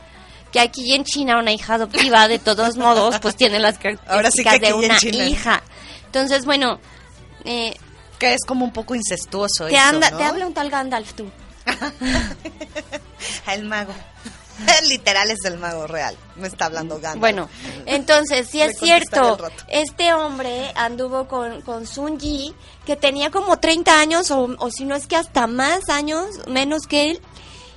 [0.53, 4.73] que aquí en China una hija adoptiva de todos modos pues tiene las características de
[4.75, 5.63] una hija.
[6.07, 6.81] Entonces, bueno,
[7.45, 7.75] eh,
[8.21, 11.29] que es como un poco incestuoso te anda, te habla un tal Gandalf tú.
[13.53, 13.93] El mago.
[14.89, 16.15] Literal es el mago real.
[16.37, 17.21] Me está hablando Gandalf.
[17.21, 17.49] Bueno,
[17.87, 22.55] entonces, si es cierto, este hombre anduvo con, con Sun Yi,
[22.85, 26.87] que tenía como 30 años, o, o si no es que hasta más años, menos
[26.87, 27.21] que él.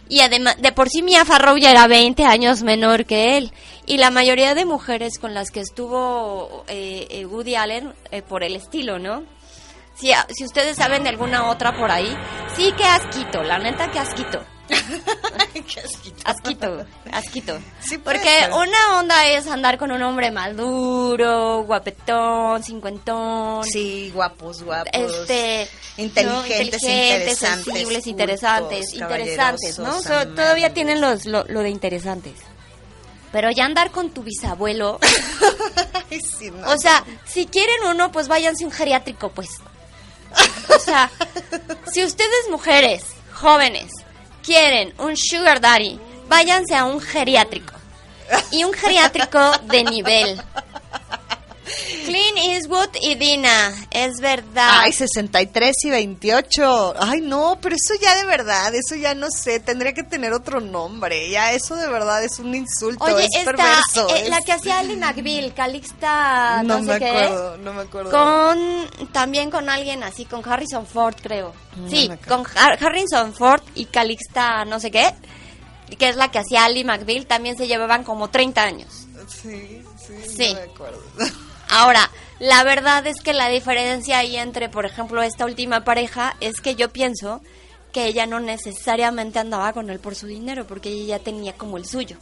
[0.09, 3.53] Y además, de por sí Mia Farrow ya era 20 años menor que él.
[3.85, 8.43] Y la mayoría de mujeres con las que estuvo eh, eh Woody Allen, eh, por
[8.43, 9.23] el estilo, ¿no?
[9.95, 12.17] Si, si ustedes saben de alguna otra por ahí,
[12.55, 14.43] sí que asquito, la neta que asquito.
[16.25, 16.85] asquito.
[17.11, 17.59] Asquito,
[18.03, 23.63] Porque una onda es andar con un hombre maduro, guapetón, cincuentón.
[23.65, 24.91] Sí, guapos, guapos.
[24.93, 25.67] Este,
[25.97, 30.01] inteligentes, interesantes, sensibles, interesantes, interesantes, ¿no?
[30.01, 32.33] todavía tienen los, lo, de interesantes.
[33.31, 34.99] Pero ya andar con tu bisabuelo.
[36.67, 39.49] O sea, si quieren uno, pues váyanse un geriátrico, pues.
[40.75, 41.09] O sea,
[41.91, 43.03] si ustedes mujeres,
[43.33, 43.91] jóvenes,
[44.43, 47.73] quieren un sugar daddy, váyanse a un geriátrico.
[48.51, 50.41] Y un geriátrico de nivel.
[52.05, 54.79] Clint Eastwood y Dina, es verdad.
[54.81, 56.93] Ay, 63 y 28.
[56.99, 60.59] Ay, no, pero eso ya de verdad, eso ya no sé, tendría que tener otro
[60.59, 61.29] nombre.
[61.29, 64.07] Ya eso de verdad es un insulto, Oye, es perverso.
[64.15, 68.11] Eh, la que hacía Ali McBeal, Calixta, no, me acuerdo, no me acuerdo.
[68.11, 71.53] Con también con alguien así, con Harrison Ford, creo.
[71.89, 75.13] sí, con Harrison Ford y Calixta, no sé qué,
[75.97, 79.07] que es la que hacía Ali McBeal, también se llevaban como 30 años.
[79.27, 80.53] Sí, sí, sí.
[80.53, 81.01] No me acuerdo.
[81.75, 86.61] Ahora, la verdad es que la diferencia ahí entre, por ejemplo, esta última pareja es
[86.61, 87.41] que yo pienso
[87.91, 91.77] que ella no necesariamente andaba con él por su dinero, porque ella ya tenía como
[91.77, 92.17] el suyo.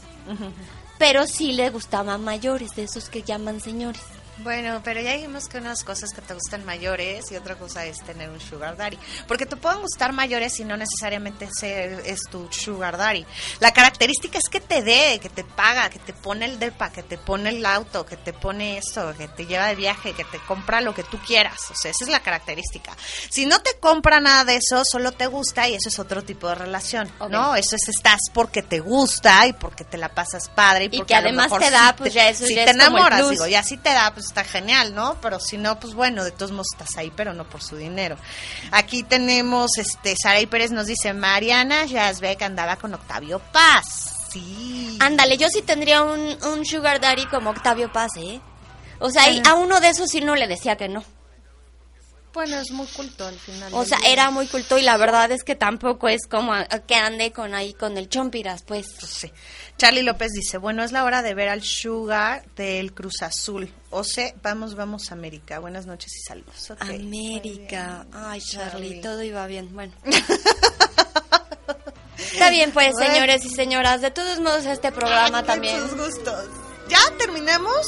[0.98, 4.02] Pero sí le gustaban mayores, de esos que llaman señores.
[4.44, 7.98] Bueno, pero ya dijimos que unas cosas que te gustan mayores y otra cosa es
[8.04, 8.98] tener un sugar daddy.
[9.28, 13.26] Porque te pueden gustar mayores y no necesariamente ser, es tu sugar daddy.
[13.60, 17.04] La característica es que te dé, que te paga, que te pone el depa, que
[17.04, 20.40] te pone el auto, que te pone esto, que te lleva de viaje, que te
[20.40, 21.60] compra lo que tú quieras.
[21.70, 22.96] O sea, esa es la característica.
[23.30, 26.48] Si no te compra nada de eso, solo te gusta y eso es otro tipo
[26.48, 27.56] de relación, ¿no?
[27.56, 31.16] Eso es estás porque te gusta y porque te la pasas padre y, porque que
[31.16, 34.31] además te da, pues ya eso si te enamoras, digo, ya si te da, pues
[34.32, 35.18] está genial, ¿no?
[35.22, 38.18] Pero si no, pues bueno, de todos modos estás ahí, pero no por su dinero.
[38.72, 44.30] Aquí tenemos, este, Saray Pérez nos dice, Mariana Yazbek andaba con Octavio Paz.
[44.32, 44.98] Sí.
[45.02, 48.40] Ándale, yo sí tendría un, un sugar daddy como Octavio Paz, ¿eh?
[49.00, 51.04] O sea, a uno de esos sí no le decía que no.
[52.34, 53.74] Bueno, es muy culto al final.
[53.74, 56.54] O sea, era muy culto y la verdad es que tampoco es como
[56.88, 58.88] que ande con ahí con el chompiras, pues.
[59.00, 59.12] pues.
[59.12, 59.32] sí.
[59.82, 63.74] Charlie López dice, bueno, es la hora de ver al Sugar del Cruz Azul.
[63.90, 65.58] O sea, vamos, vamos América.
[65.58, 66.72] Buenas noches y saludos.
[66.78, 68.06] América.
[68.14, 69.74] Ay, Charlie, todo iba bien.
[69.74, 69.92] Bueno.
[72.20, 74.02] Está bien, pues, señores y señoras.
[74.02, 75.82] De todos modos, este programa también.
[75.98, 76.46] gustos.
[76.88, 77.84] ¿Ya terminamos?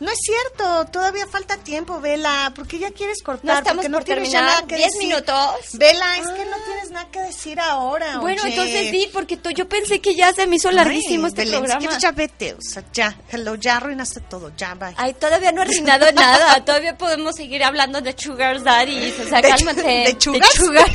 [0.00, 4.00] No es cierto, todavía falta tiempo, Vela, porque ya quieres cortar, no estamos porque no
[4.00, 5.56] tienes nada que ¿Diez minutos?
[5.72, 10.00] Vela, es que no tienes nada que decir ahora, Bueno, entonces sí, porque yo pensé
[10.00, 11.84] que ya se me hizo larguísimo este programa.
[11.84, 14.94] Es que ya vete, o sea, ya, hello, ya arruinaste todo, ya, bye.
[14.96, 19.42] Ay, todavía no he arruinado nada, todavía podemos seguir hablando de Sugar Daddy, o sea,
[19.42, 20.16] cálmate.
[20.16, 20.88] ¿De, sugar?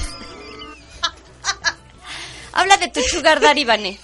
[2.54, 4.00] Habla de tu Sugar Daddy, Vané.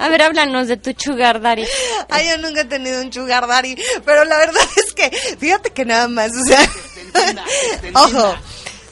[0.00, 1.66] A ver, háblanos de tu sugar daddy.
[2.08, 3.76] Ay, yo nunca he tenido un sugar daddy,
[4.06, 6.60] pero la verdad es que, fíjate que nada más, o sea,
[7.94, 8.34] ojo,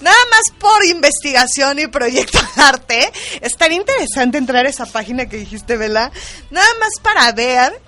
[0.02, 5.38] nada más por investigación y proyecto de arte, estaría interesante entrar a esa página que
[5.38, 6.12] dijiste, Vela,
[6.50, 7.80] nada más para ver,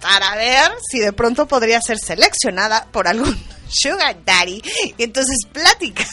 [0.00, 3.36] para ver si de pronto podría ser seleccionada por algún
[3.68, 4.62] sugar daddy
[4.96, 6.06] y entonces platicar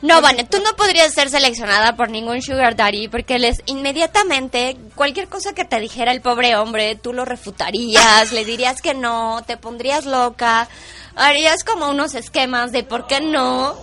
[0.00, 5.28] no, Vane, tú no podrías ser seleccionada por ningún sugar daddy porque les inmediatamente cualquier
[5.28, 9.56] cosa que te dijera el pobre hombre, tú lo refutarías, le dirías que no, te
[9.56, 10.68] pondrías loca,
[11.16, 13.76] harías como unos esquemas de por qué no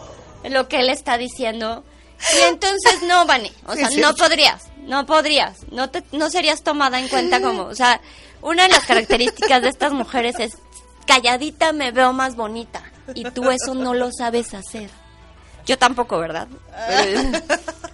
[0.49, 1.83] lo que él está diciendo.
[2.35, 6.99] Y entonces no, Vane, o sea, no podrías, no podrías, no te, no serías tomada
[6.99, 8.01] en cuenta como, o sea,
[8.41, 10.57] una de las características de estas mujeres es
[11.05, 12.83] calladita me veo más bonita
[13.15, 14.89] y tú eso no lo sabes hacer.
[15.69, 16.47] Yo tampoco, ¿verdad?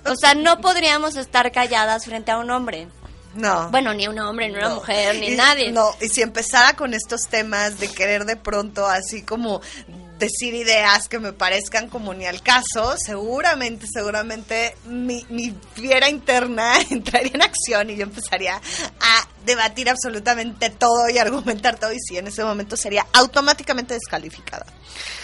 [0.06, 2.88] o sea, no podríamos estar calladas frente a un hombre.
[3.34, 3.70] No.
[3.70, 5.74] Bueno, ni un hombre, ni una mujer, ni nadie.
[5.74, 9.60] No, y si empezara con estos temas de querer de pronto así como
[10.18, 16.76] decir ideas que me parezcan como ni al caso, seguramente, seguramente mi, mi fiera interna
[16.90, 22.18] entraría en acción y yo empezaría a debatir absolutamente todo y argumentar todo y sí,
[22.18, 24.66] en ese momento sería automáticamente descalificada.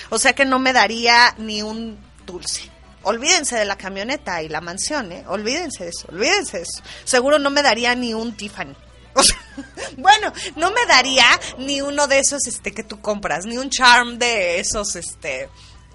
[0.09, 2.69] O sea que no me daría ni un dulce.
[3.03, 5.23] Olvídense de la camioneta y la mansión, ¿eh?
[5.27, 6.83] Olvídense de eso, olvídense de eso.
[7.03, 8.75] Seguro no me daría ni un Tiffany.
[9.97, 11.25] bueno, no me daría
[11.57, 15.49] ni uno de esos este que tú compras, ni un charm de esos este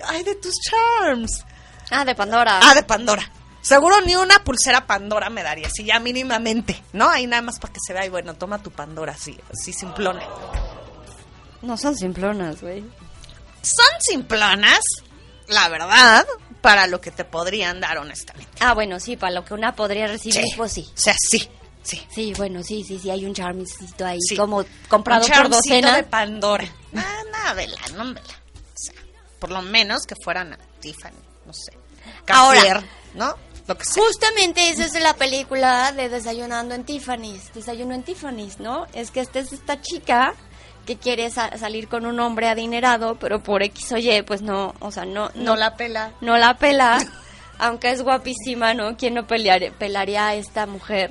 [0.04, 1.44] ay de tus charms.
[1.90, 2.60] Ah, de Pandora.
[2.62, 3.30] Ah, de Pandora.
[3.60, 7.08] Seguro ni una pulsera Pandora me daría, si ya mínimamente, ¿no?
[7.08, 10.22] Ahí nada más para que se vea y bueno, toma tu Pandora así, así simplona.
[11.62, 12.84] No son simplonas, güey.
[13.62, 14.80] Son simplonas,
[15.48, 16.26] la verdad,
[16.60, 18.50] para lo que te podrían dar honestamente.
[18.60, 20.88] Ah, bueno, sí, para lo que una podría recibir, pues sí.
[20.94, 21.48] O sea, sí.
[21.82, 22.04] Sí.
[22.12, 25.94] Sí, bueno, sí, sí, sí, hay un charmcito ahí, como comprado un por docena.
[25.94, 26.66] de Pandora.
[26.96, 28.20] Ah, no, vela, no, vela.
[28.20, 28.94] O sea,
[29.38, 31.14] por lo menos que fueran a Tiffany,
[31.46, 31.72] no sé.
[32.24, 32.84] Cartier, Ahora,
[33.14, 33.36] ¿no?
[33.68, 34.02] Lo que sea.
[34.02, 38.86] Justamente esa es la película de Desayunando en Tiffany's, Desayuno en Tiffany's, ¿no?
[38.92, 40.34] Es que esta es esta chica
[40.86, 44.74] que quiere sa salir con un hombre adinerado, pero por X o Y, pues no,
[44.80, 45.30] o sea, no...
[45.34, 46.12] No, no la pela.
[46.20, 46.98] No la pela,
[47.58, 48.96] aunque es guapísima, ¿no?
[48.96, 51.10] ¿Quién no pelear, pelaría a esta mujer?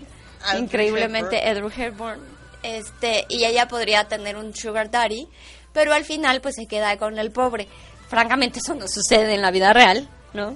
[0.59, 2.21] increíblemente Edward Hepburn.
[2.61, 5.27] Este, y ella podría tener un sugar daddy,
[5.73, 7.67] pero al final pues se queda con el pobre.
[8.07, 10.55] Francamente eso no sucede en la vida real, ¿no?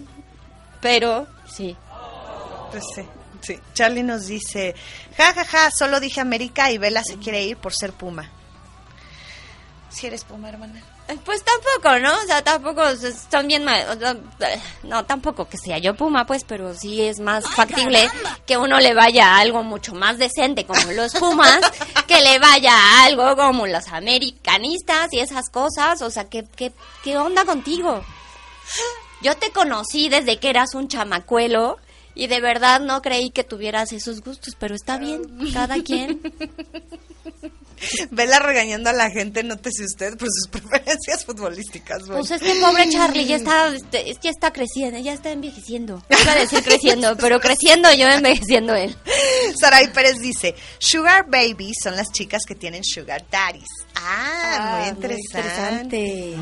[0.82, 1.76] Pero sí.
[2.72, 3.02] Pues sí.
[3.42, 4.76] Sí, Charlie nos dice,
[5.16, 8.30] ja, ja, ja, solo dije América y Vela se quiere ir por ser Puma.
[9.90, 10.82] Si eres Puma, hermana.
[11.26, 12.14] Pues tampoco, ¿no?
[12.14, 12.84] O sea, tampoco
[13.32, 13.66] son bien
[14.84, 18.08] No, tampoco que sea yo Puma, pues, pero sí es más factible
[18.46, 21.62] que uno le vaya a algo mucho más decente como los Pumas,
[22.08, 26.02] que le vaya a algo como los americanistas y esas cosas.
[26.04, 26.72] O sea, ¿qué, qué,
[27.04, 28.04] qué onda contigo?
[29.22, 31.78] Yo te conocí desde que eras un chamacuelo
[32.14, 35.22] y de verdad no creí que tuvieras esos gustos, pero está bien,
[35.54, 36.22] cada quien.
[38.12, 42.04] Vela regañando a la gente, nótese usted por sus preferencias futbolísticas.
[42.08, 46.04] Pues este pobre Charlie ya está, este, ya está creciendo, ya está envejeciendo.
[46.10, 48.96] Iba a decir creciendo, pero creciendo yo, envejeciendo él.
[49.60, 53.68] Saray Pérez dice, Sugar Babies son las chicas que tienen Sugar Daddies.
[53.96, 55.98] Ah, muy Ah, interesante.
[55.98, 56.36] muy interesante.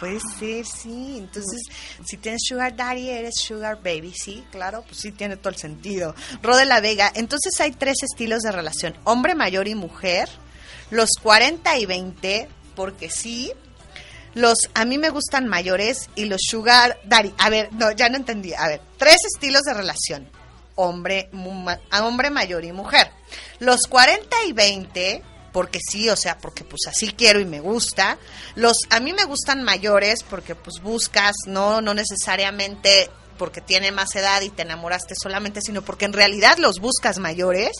[0.00, 1.16] Puede ser, sí.
[1.18, 1.60] Entonces,
[2.06, 6.14] si tienes Sugar Daddy, eres Sugar Baby, sí, claro, pues sí tiene todo el sentido.
[6.42, 10.30] Rode la Vega, entonces hay tres estilos de relación, hombre mayor y mujer,
[10.90, 13.52] los 40 y 20, porque sí,
[14.34, 17.34] los a mí me gustan mayores y los Sugar Daddy.
[17.38, 18.54] A ver, no, ya no entendí.
[18.54, 20.28] A ver, tres estilos de relación,
[20.74, 21.30] hombre,
[21.90, 23.10] a hombre mayor y mujer.
[23.58, 25.22] Los 40 y 20
[25.52, 28.18] porque sí, o sea, porque pues así quiero y me gusta.
[28.54, 33.10] Los a mí me gustan mayores porque pues buscas, no no necesariamente
[33.40, 37.70] porque tiene más edad y te enamoraste solamente, sino porque en realidad los buscas mayores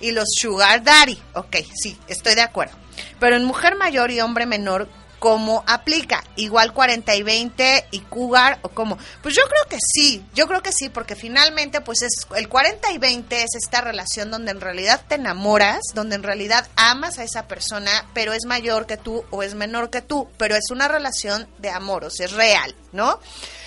[0.00, 1.22] y los sugar daddy.
[1.34, 2.74] Ok, sí, estoy de acuerdo.
[3.20, 4.88] Pero en mujer mayor y hombre menor
[5.18, 8.98] cómo aplica, igual 40 y 20 y cougar o cómo.
[9.22, 12.92] Pues yo creo que sí, yo creo que sí, porque finalmente pues es el 40
[12.92, 17.24] y 20 es esta relación donde en realidad te enamoras, donde en realidad amas a
[17.24, 20.88] esa persona, pero es mayor que tú o es menor que tú, pero es una
[20.88, 23.20] relación de amor, o sea, es real, ¿no?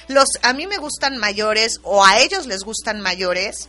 [0.07, 3.67] Los a mí me gustan mayores o a ellos les gustan mayores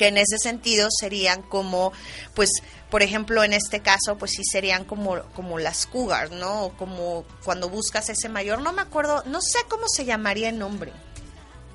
[0.00, 1.92] que en ese sentido serían como,
[2.34, 2.48] pues,
[2.90, 6.64] por ejemplo, en este caso, pues sí serían como, como las cougars, ¿no?
[6.64, 10.58] O como cuando buscas ese mayor, no me acuerdo, no sé cómo se llamaría el
[10.58, 10.92] nombre.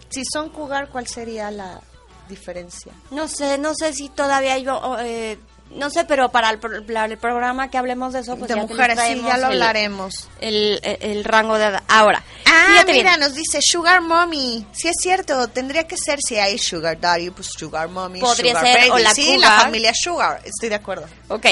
[0.09, 1.81] Si son cougar, ¿cuál sería la
[2.27, 2.91] diferencia?
[3.11, 5.39] No sé, no sé si todavía yo, eh,
[5.71, 8.61] no sé, pero para el, para el programa que hablemos de eso, pues de ya
[8.61, 10.29] mujeres, sí, ya lo hablaremos.
[10.39, 11.83] El, el, el rango de edad.
[11.87, 13.05] Ahora, Ah, fíjate bien.
[13.05, 14.65] mira, nos dice Sugar Mommy.
[14.71, 18.65] Sí es cierto, tendría que ser si hay Sugar Daddy, pues Sugar Mommy, Podría Sugar
[18.65, 18.89] ser, Baby.
[18.91, 21.07] o la Sí, la familia Sugar, estoy de acuerdo.
[21.27, 21.45] Ok,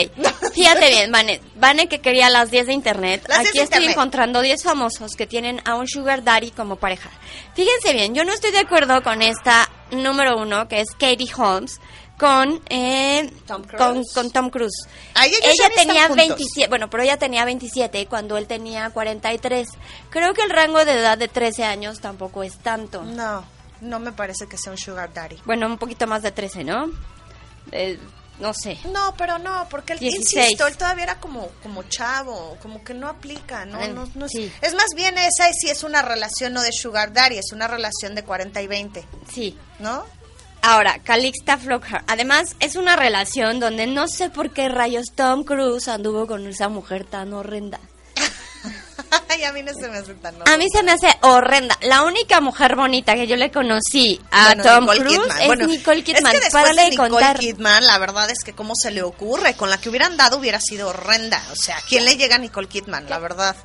[0.53, 3.26] fíjate bien, Vane, Vane que quería las 10 de internet.
[3.28, 3.97] Las 10 Aquí de estoy internet.
[3.97, 7.09] encontrando 10 famosos que tienen a un sugar daddy como pareja.
[7.55, 11.80] Fíjense bien, yo no estoy de acuerdo con esta número uno, que es Katie Holmes,
[12.18, 14.88] con, eh, Tom con, con Tom Cruise.
[15.16, 16.28] Ay, ella tenía juntos.
[16.28, 19.68] 27, bueno, pero ella tenía 27 cuando él tenía 43.
[20.09, 23.03] Creo que el rango de edad de 13 años tampoco es tanto.
[23.03, 23.43] No,
[23.82, 25.38] no me parece que sea un Sugar Daddy.
[25.45, 26.91] Bueno, un poquito más de 13, ¿no?
[27.72, 27.99] Eh,
[28.39, 28.78] no sé.
[28.91, 30.36] No, pero no, porque él, 16.
[30.45, 33.80] insisto, él todavía era como, como chavo, como que no aplica, ¿no?
[33.89, 34.51] No, no es, sí.
[34.61, 38.16] es más bien esa sí es una relación no de Sugar Daddy, es una relación
[38.16, 39.57] de 40 y 20, Sí.
[39.80, 40.03] ¿no?
[40.66, 42.05] Ahora, Calixta Flockhart.
[42.09, 46.70] Además, es una relación donde no sé por qué rayos Tom Cruise anduvo con esa
[46.70, 47.82] mujer tan horrenda.
[49.30, 51.78] Ay, a mí no se me hace tan A mí se me hace horrenda.
[51.82, 55.41] La única mujer bonita que yo le conocí a Bueno, Tom Nicole Cruise Kidman.
[55.41, 56.26] es Bueno, Nicole Kidman.
[56.28, 57.39] Es que después de Nicole contar.
[57.39, 60.61] Kidman, la verdad es que cómo se le ocurre, con la que hubieran dado hubiera
[60.61, 61.43] sido horrenda.
[61.51, 63.57] O sea, ¿quién le llega a Nicole Kidman, la verdad?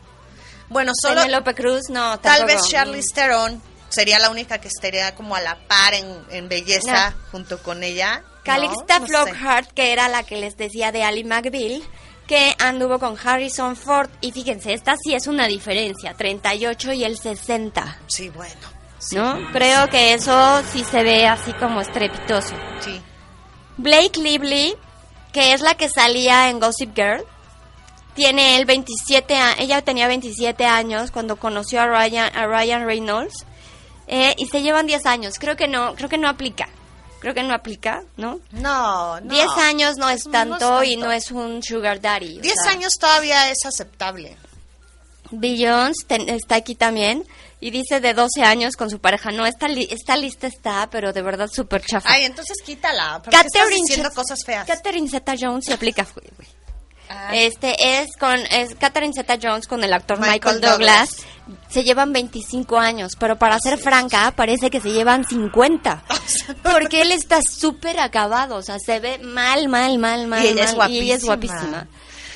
[0.68, 5.34] Bueno, solo Penélope Cruz, no, tal vez Charlize Theron sería la única que estaría como
[5.36, 8.22] a la par en, en belleza junto con ella.
[8.44, 9.00] Calixta.
[9.00, 11.82] Flockhart, que era la que les decía de Ali McBeal,
[12.26, 14.08] que anduvo con Harrison Ford.
[14.20, 17.98] Y fíjense, esta sí es una diferencia, 38 y el 60.
[18.06, 18.54] Sí, bueno.
[18.98, 19.38] Sí, ¿No?
[19.52, 22.54] Creo que eso sí se ve así como estrepitoso.
[22.80, 23.00] sí.
[23.76, 24.74] Blake Lively,
[25.32, 27.24] que es la que salía en Gossip Girl,
[28.14, 33.46] tiene él 27 a- ella tenía 27 años cuando conoció a Ryan, a Ryan Reynolds
[34.08, 35.34] eh, y se llevan 10 años.
[35.38, 36.68] Creo que no, creo que no aplica.
[37.20, 38.40] Creo que no aplica, ¿no?
[38.52, 39.34] No, no.
[39.34, 41.06] 10 años no es No es tanto y tanto.
[41.06, 42.38] no es un sugar daddy.
[42.38, 42.72] o 10 sea.
[42.72, 44.36] años todavía es aceptable.
[46.06, 47.24] Ten- está aquí también
[47.60, 49.30] y dice de 12 años con su pareja.
[49.30, 52.08] No, esta, li- esta lista está, pero de verdad súper chafa.
[52.10, 53.20] Ay, entonces quítala.
[53.22, 54.66] ¿Por qué estás Catherine diciendo Zeta- cosas feas?
[54.66, 56.48] Catherine Zeta-Jones se aplica, güey.
[57.08, 61.16] Ah, Este es con es Catherine Zeta-Jones con el actor Michael, Michael Douglas.
[61.70, 66.02] Se llevan 25 años, pero para ser franca parece que se llevan 50.
[66.62, 70.44] Porque él está súper acabado, o sea, se ve mal, mal, mal, mal.
[70.44, 71.60] Y ella es mal, y ella es guapísima.
[71.60, 71.88] guapísima.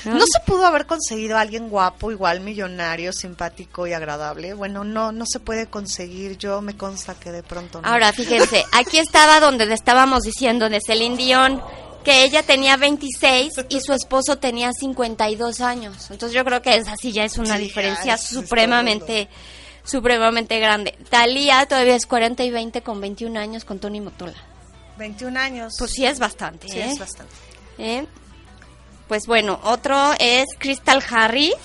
[0.05, 0.25] ¿No?
[0.25, 4.53] se pudo haber conseguido a alguien guapo, igual millonario, simpático y agradable?
[4.53, 6.37] Bueno, no, no se puede conseguir.
[6.37, 7.87] Yo me consta que de pronto no.
[7.87, 11.61] Ahora, fíjense, aquí estaba donde le estábamos diciendo de Celine Dion,
[12.03, 16.09] que ella tenía 26 y su esposo tenía 52 años.
[16.11, 19.29] Entonces yo creo que esa sí ya es una Sí, diferencia es- supremamente,
[19.83, 20.97] supremamente grande.
[21.09, 24.35] Talía todavía es 40 y 20 con 21 años con Tony Motola.
[24.97, 25.73] 21 años.
[25.79, 26.91] Pues sí es bastante, Sí, ¿eh?
[26.91, 27.33] es bastante.
[27.77, 28.05] ¿Eh?
[29.07, 31.55] Pues bueno, otro es Crystal Harris.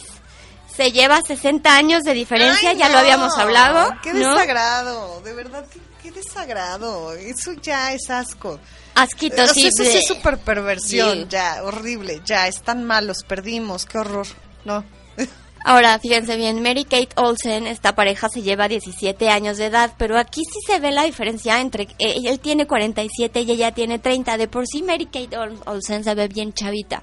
[0.75, 3.93] Se lleva 60 años de diferencia, Ay, ya lo habíamos hablado.
[4.03, 4.31] Qué ¿no?
[4.35, 7.13] desagrado, de verdad, qué, qué desagrado.
[7.15, 8.61] Eso ya es asco.
[8.95, 9.67] Asquito, O sea, sí.
[9.67, 11.27] eso sí es súper perversión, Sí.
[11.31, 14.27] ya, horrible, ya, están malos, perdimos, qué horror.
[14.65, 14.85] No.
[15.65, 20.17] Ahora, fíjense bien, Mary Kate Olsen, esta pareja se lleva 17 años de edad, pero
[20.19, 24.37] aquí sí se ve la diferencia entre eh, él tiene 47 y ella tiene 30.
[24.39, 27.03] De por sí Mary Kate Ol- Olsen se ve bien chavita.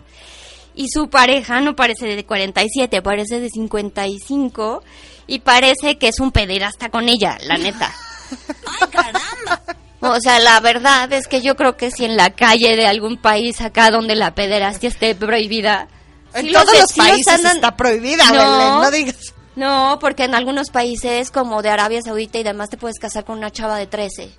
[0.73, 4.83] Y su pareja no parece de 47, parece de 55
[5.27, 7.93] y parece que es un pederasta con ella, la neta.
[10.02, 13.18] O sea, la verdad es que yo creo que si en la calle de algún
[13.18, 15.88] país acá donde la pederastia esté prohibida,
[16.34, 18.34] En todos los países andan- está prohibida, No.
[18.34, 19.34] Belén, no digas.
[19.56, 23.38] no, porque en algunos países como de Arabia Saudita y demás te puedes casar con
[23.38, 24.32] una chava de 13,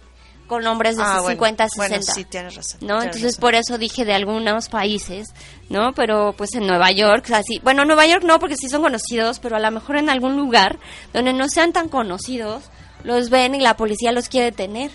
[0.46, 1.88] con hombres de Ah, bueno, 50, 60.
[1.88, 2.78] Bueno, sí, tienes razón.
[2.82, 2.86] ¿No?
[2.98, 3.40] tienes Entonces razón.
[3.40, 5.28] por eso dije de algunos países,
[5.70, 5.92] ¿no?
[5.94, 9.56] Pero pues en Nueva York, así, bueno, Nueva York no porque sí son conocidos, pero
[9.56, 10.78] a lo mejor en algún lugar
[11.14, 12.62] donde no sean tan conocidos,
[13.02, 14.90] los ven y la policía los quiere tener,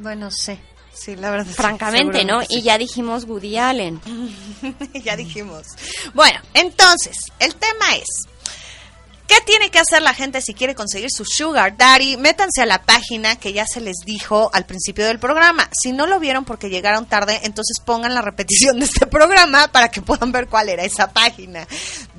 [0.00, 0.58] Bueno, sí,
[0.92, 1.46] sí, la verdad.
[1.46, 2.40] francamente, ¿no?
[2.48, 4.00] Y ya dijimos Woody Allen.
[5.04, 5.66] ya dijimos.
[6.14, 8.28] Bueno, entonces, el tema es...
[9.28, 12.16] ¿Qué tiene que hacer la gente si quiere conseguir su sugar daddy?
[12.16, 15.68] Métanse a la página que ya se les dijo al principio del programa.
[15.70, 19.90] Si no lo vieron porque llegaron tarde, entonces pongan la repetición de este programa para
[19.90, 21.66] que puedan ver cuál era esa página.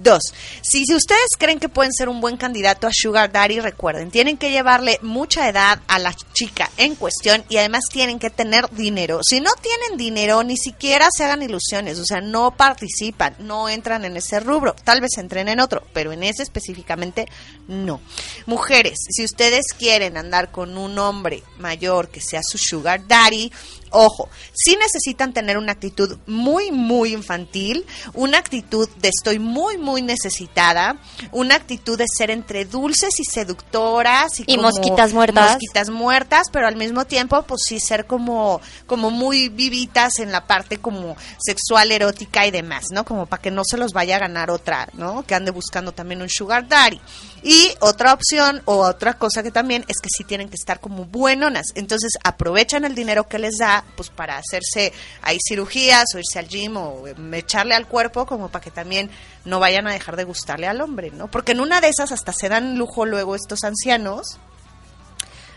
[0.01, 0.21] Dos,
[0.61, 4.51] si, ustedes creen que pueden ser un buen candidato a sugar daddy, recuerden, tienen que
[4.51, 9.19] llevarle mucha edad a la chica en cuestión y además tienen que tener dinero.
[9.27, 14.05] Si no tienen dinero, ni siquiera se hagan ilusiones, o sea, no participan, no entran
[14.05, 17.27] en ese rubro, tal vez entren en otro, pero en ese específicamente
[17.67, 17.99] no.
[18.45, 23.51] Mujeres, si ustedes quieren andar con un hombre mayor que sea su sugar daddy,
[23.91, 30.01] ojo, sí necesitan tener una actitud muy, muy infantil, una actitud de estoy muy, muy
[30.01, 30.97] necesitada,
[31.31, 35.51] una actitud de ser entre dulces y seductoras y, Y como mosquitas muertas.
[35.51, 40.45] mosquitas muertas, pero al mismo tiempo, pues sí ser como, como muy vivitas en la
[40.45, 43.05] parte como sexual, erótica y demás, ¿no?
[43.05, 45.23] Como para que no se los vaya a ganar otra, ¿no?
[45.23, 46.99] Que ande buscando también un sugar daddy.
[47.43, 51.05] Y otra opción o otra cosa que también es que sí tienen que estar como
[51.05, 51.67] buenonas.
[51.75, 56.47] Entonces aprovechan el dinero que les da, pues para hacerse ahí cirugías o irse al
[56.47, 59.09] gym o em, echarle al cuerpo como para que también
[59.45, 61.29] no vayan a dejar de gustarle al hombre, ¿no?
[61.29, 64.37] Porque en una de esas hasta se dan lujo luego estos ancianos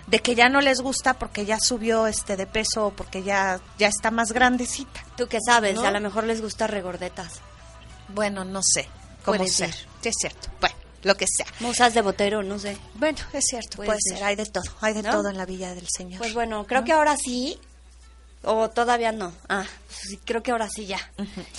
[0.06, 3.60] de que ya no les gusta porque ya subió este de peso o porque ya
[3.78, 5.04] ya está más grandecita.
[5.16, 5.76] ¿Tú qué sabes?
[5.76, 5.84] ¿No?
[5.84, 7.40] A lo mejor les gusta regordetas.
[8.08, 8.88] Bueno, no sé
[9.24, 9.72] cómo Puede ser.
[9.72, 9.86] ser.
[10.02, 10.48] Sí, es cierto.
[10.60, 11.46] Bueno, lo que sea.
[11.61, 12.76] Musas de botero, no sé.
[12.94, 14.18] Bueno, es cierto, Puede puede, ser.
[14.18, 14.26] ser.
[14.26, 15.11] Hay de todo, hay de ¿No?
[15.11, 16.18] todo en la villa del Señor.
[16.18, 17.59] Pues bueno, creo que ahora sí
[18.44, 19.32] ¿O todavía no?
[19.48, 20.98] Ah, sí, creo que ahora sí ya.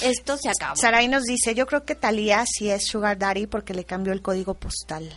[0.02, 0.76] Esto se acabó.
[0.76, 4.22] Saray nos dice, yo creo que Talía sí es Sugar Daddy porque le cambió el
[4.22, 5.10] código postal.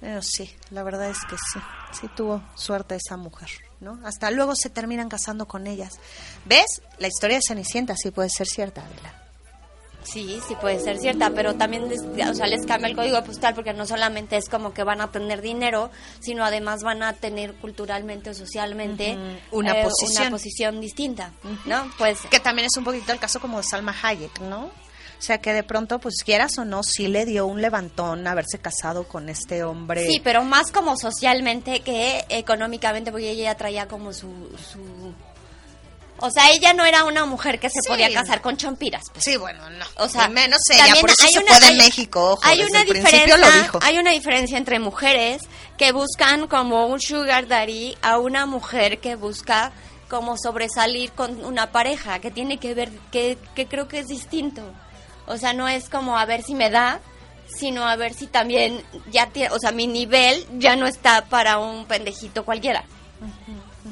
[0.00, 1.58] Pero sí, la verdad es que sí,
[1.98, 3.48] sí tuvo suerte esa mujer,
[3.80, 3.98] ¿no?
[4.04, 5.94] Hasta luego se terminan casando con ellas.
[6.44, 6.82] ¿Ves?
[6.98, 9.17] La historia de Cenicienta sí puede ser cierta, Adela.
[10.12, 13.54] Sí, sí puede ser cierta, pero también les, o sea, les cambia el código postal
[13.54, 15.90] porque no solamente es como que van a tener dinero,
[16.20, 19.16] sino además van a tener culturalmente o socialmente
[19.50, 20.22] Ujú, una eh, posición.
[20.22, 21.32] una posición distinta,
[21.66, 21.90] ¿no?
[21.98, 24.70] Pues Que también es un poquito el caso como de Salma Hayek, ¿no?
[25.18, 28.60] O sea, que de pronto, pues quieras o no, sí le dio un levantón haberse
[28.60, 30.06] casado con este hombre.
[30.06, 34.28] sí, pero más como socialmente que económicamente, porque ella ya traía como su,
[34.72, 34.78] su...
[36.20, 37.88] O sea, ella no era una mujer que se Sí.
[37.88, 39.24] podía casar con chompiras, pues.
[39.24, 39.86] Sí, bueno, no.
[39.96, 42.42] O sea, Y menos ella, por eso hay se una- fue de hay- México, ojo,
[42.44, 43.78] hay una diferencia, lo dijo.
[43.82, 45.42] hay una diferencia entre mujeres
[45.76, 49.72] que buscan como un sugar daddy a una mujer que busca
[50.08, 54.62] como sobresalir con una pareja, que tiene que ver, que, que creo que es distinto.
[55.26, 57.00] O sea, no es como a ver si me da,
[57.46, 61.58] sino a ver si también ya tiene, o sea, mi nivel ya no está para
[61.58, 62.84] un pendejito cualquiera.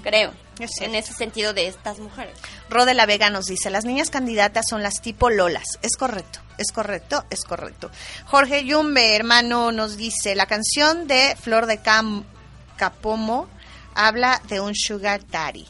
[0.02, 0.32] Creo.
[0.58, 0.70] Es.
[0.80, 2.36] En ese sentido de estas mujeres.
[2.70, 5.66] Ro de la Vega nos dice, las niñas candidatas son las tipo Lolas.
[5.82, 7.90] Es correcto, es correcto, es correcto.
[8.26, 12.24] Jorge Yumbe, hermano, nos dice, la canción de Flor de Cam
[12.76, 13.48] Capomo
[13.94, 15.66] habla de un sugar daddy.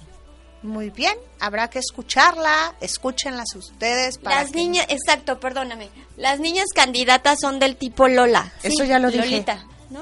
[0.62, 4.18] Muy bien, habrá que escucharla, escúchenlas ustedes.
[4.18, 5.90] Para Las que- niñas, exacto, perdóname.
[6.16, 8.52] Las niñas candidatas son del tipo Lola.
[8.62, 9.24] Eso ya lo dije.
[9.30, 10.00] Lolita, ¿no?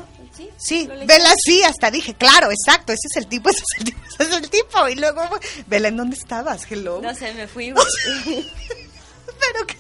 [0.57, 0.89] Sí.
[1.07, 4.31] Vela sí, hasta dije, claro, exacto, ese es el tipo, ese es el tipo, ese
[4.31, 4.89] es el tipo.
[4.89, 5.23] Y luego,
[5.67, 6.71] vela, ¿en dónde estabas?
[6.71, 7.01] Hello.
[7.03, 7.73] No sé, me fui.
[7.75, 9.77] Pero que...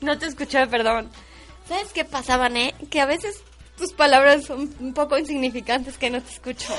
[0.00, 1.10] no te escuché, perdón.
[1.68, 2.74] ¿Sabes qué pasaba, eh?
[2.90, 3.36] Que a veces
[3.78, 6.74] tus palabras son un poco insignificantes que no te escucho.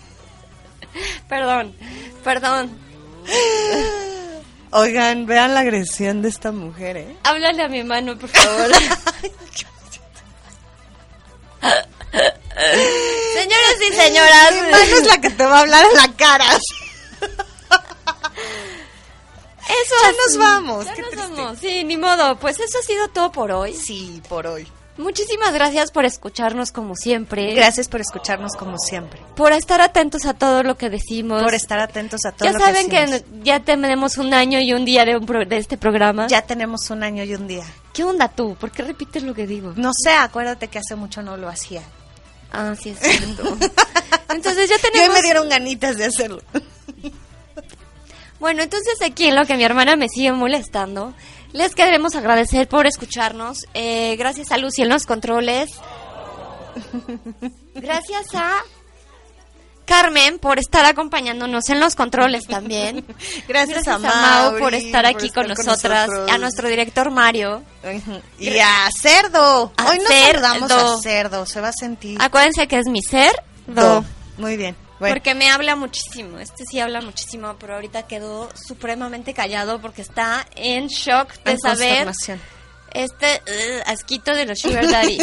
[1.28, 1.74] perdón,
[2.22, 2.78] perdón.
[4.72, 7.16] Oigan, vean la agresión de esta mujer, ¿eh?
[7.24, 8.70] Háblale a mi mano, por favor.
[13.34, 14.54] Señoras y señoras.
[14.70, 16.44] Mano es la que te va a hablar en la cara.
[19.68, 21.30] Eso Ya es- nos vamos, Ya qué nos triste.
[21.32, 21.58] vamos.
[21.60, 22.36] Sí, ni modo.
[22.38, 23.74] Pues eso ha sido todo por hoy.
[23.74, 24.66] Sí, por hoy.
[25.00, 27.54] Muchísimas gracias por escucharnos como siempre.
[27.54, 29.20] Gracias por escucharnos como siempre.
[29.34, 31.42] Por estar atentos a todo lo que decimos.
[31.42, 33.44] Por estar atentos a todo ya lo saben que, que, decimos.
[33.44, 36.26] ya tenemos un año y un día de, un pro- de este programa.
[36.28, 37.64] ya tenemos un año y un día.
[37.94, 38.54] ¿Qué onda tú?
[38.60, 39.72] ¿Por qué repites lo que digo?
[39.76, 41.82] No sé, acuérdate que hace mucho no lo hacía.
[42.52, 43.56] Ah, sí es cierto.
[44.30, 45.14] Entonces ya tenemos...
[45.14, 46.42] me dieron ganitas de hacerlo.
[48.38, 51.12] Bueno, entonces aquí en lo que mi hermana me sigue molestando,
[51.52, 53.66] les queremos agradecer por escucharnos.
[53.74, 55.70] Eh, gracias a Lucy en los controles.
[57.74, 58.62] Gracias a
[59.84, 63.04] Carmen por estar acompañándonos en los controles también.
[63.48, 66.08] Gracias, a, Mau por estar aquí con, nosotras.
[66.08, 66.30] nosotros.
[66.30, 67.64] A nuestro director Mario.
[68.38, 69.72] Y a Cerdo.
[69.76, 70.46] A Hoy no Cerdo.
[70.46, 71.46] a Cerdo.
[71.46, 72.18] Se va a sentir.
[72.22, 73.32] Acuérdense que es mi ser.
[73.66, 74.04] Do.
[74.38, 74.76] Muy bien.
[75.00, 76.38] Bueno, Porque me habla muchísimo.
[76.38, 81.58] Este sí habla muchísimo, pero ahorita quedó supremamente callado porque está en shock de en
[81.58, 82.12] saber
[82.92, 85.18] este uh, asquito de los Sugar Daddy.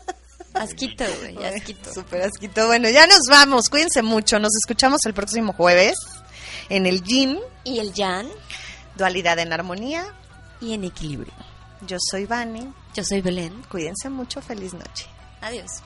[0.54, 1.92] asquito, güey, asquito.
[1.94, 2.66] Súper asquito.
[2.66, 3.70] Bueno, ya nos vamos.
[3.70, 4.38] Cuídense mucho.
[4.38, 5.96] Nos escuchamos el próximo jueves
[6.68, 7.38] en el gym.
[7.64, 8.28] Y el Jan
[8.96, 10.04] Dualidad en armonía.
[10.60, 11.32] y en equilibrio.
[11.86, 12.72] Yo soy Vani.
[12.94, 13.62] Yo soy Belén.
[13.70, 14.42] Cuídense mucho.
[14.42, 15.06] Feliz noche.
[15.40, 15.82] Adiós.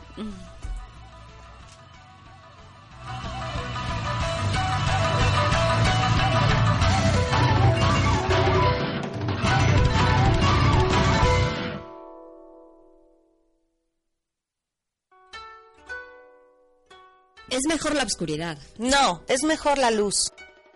[17.50, 18.58] Es mejor la oscuridad.
[18.78, 20.30] No, es mejor la luz.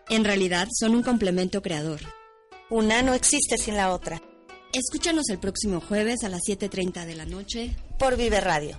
[0.09, 2.01] En realidad son un complemento creador.
[2.71, 4.21] Una no existe sin la otra.
[4.73, 7.77] Escúchanos el próximo jueves a las 7.30 de la noche.
[7.99, 8.79] Por Vive Radio.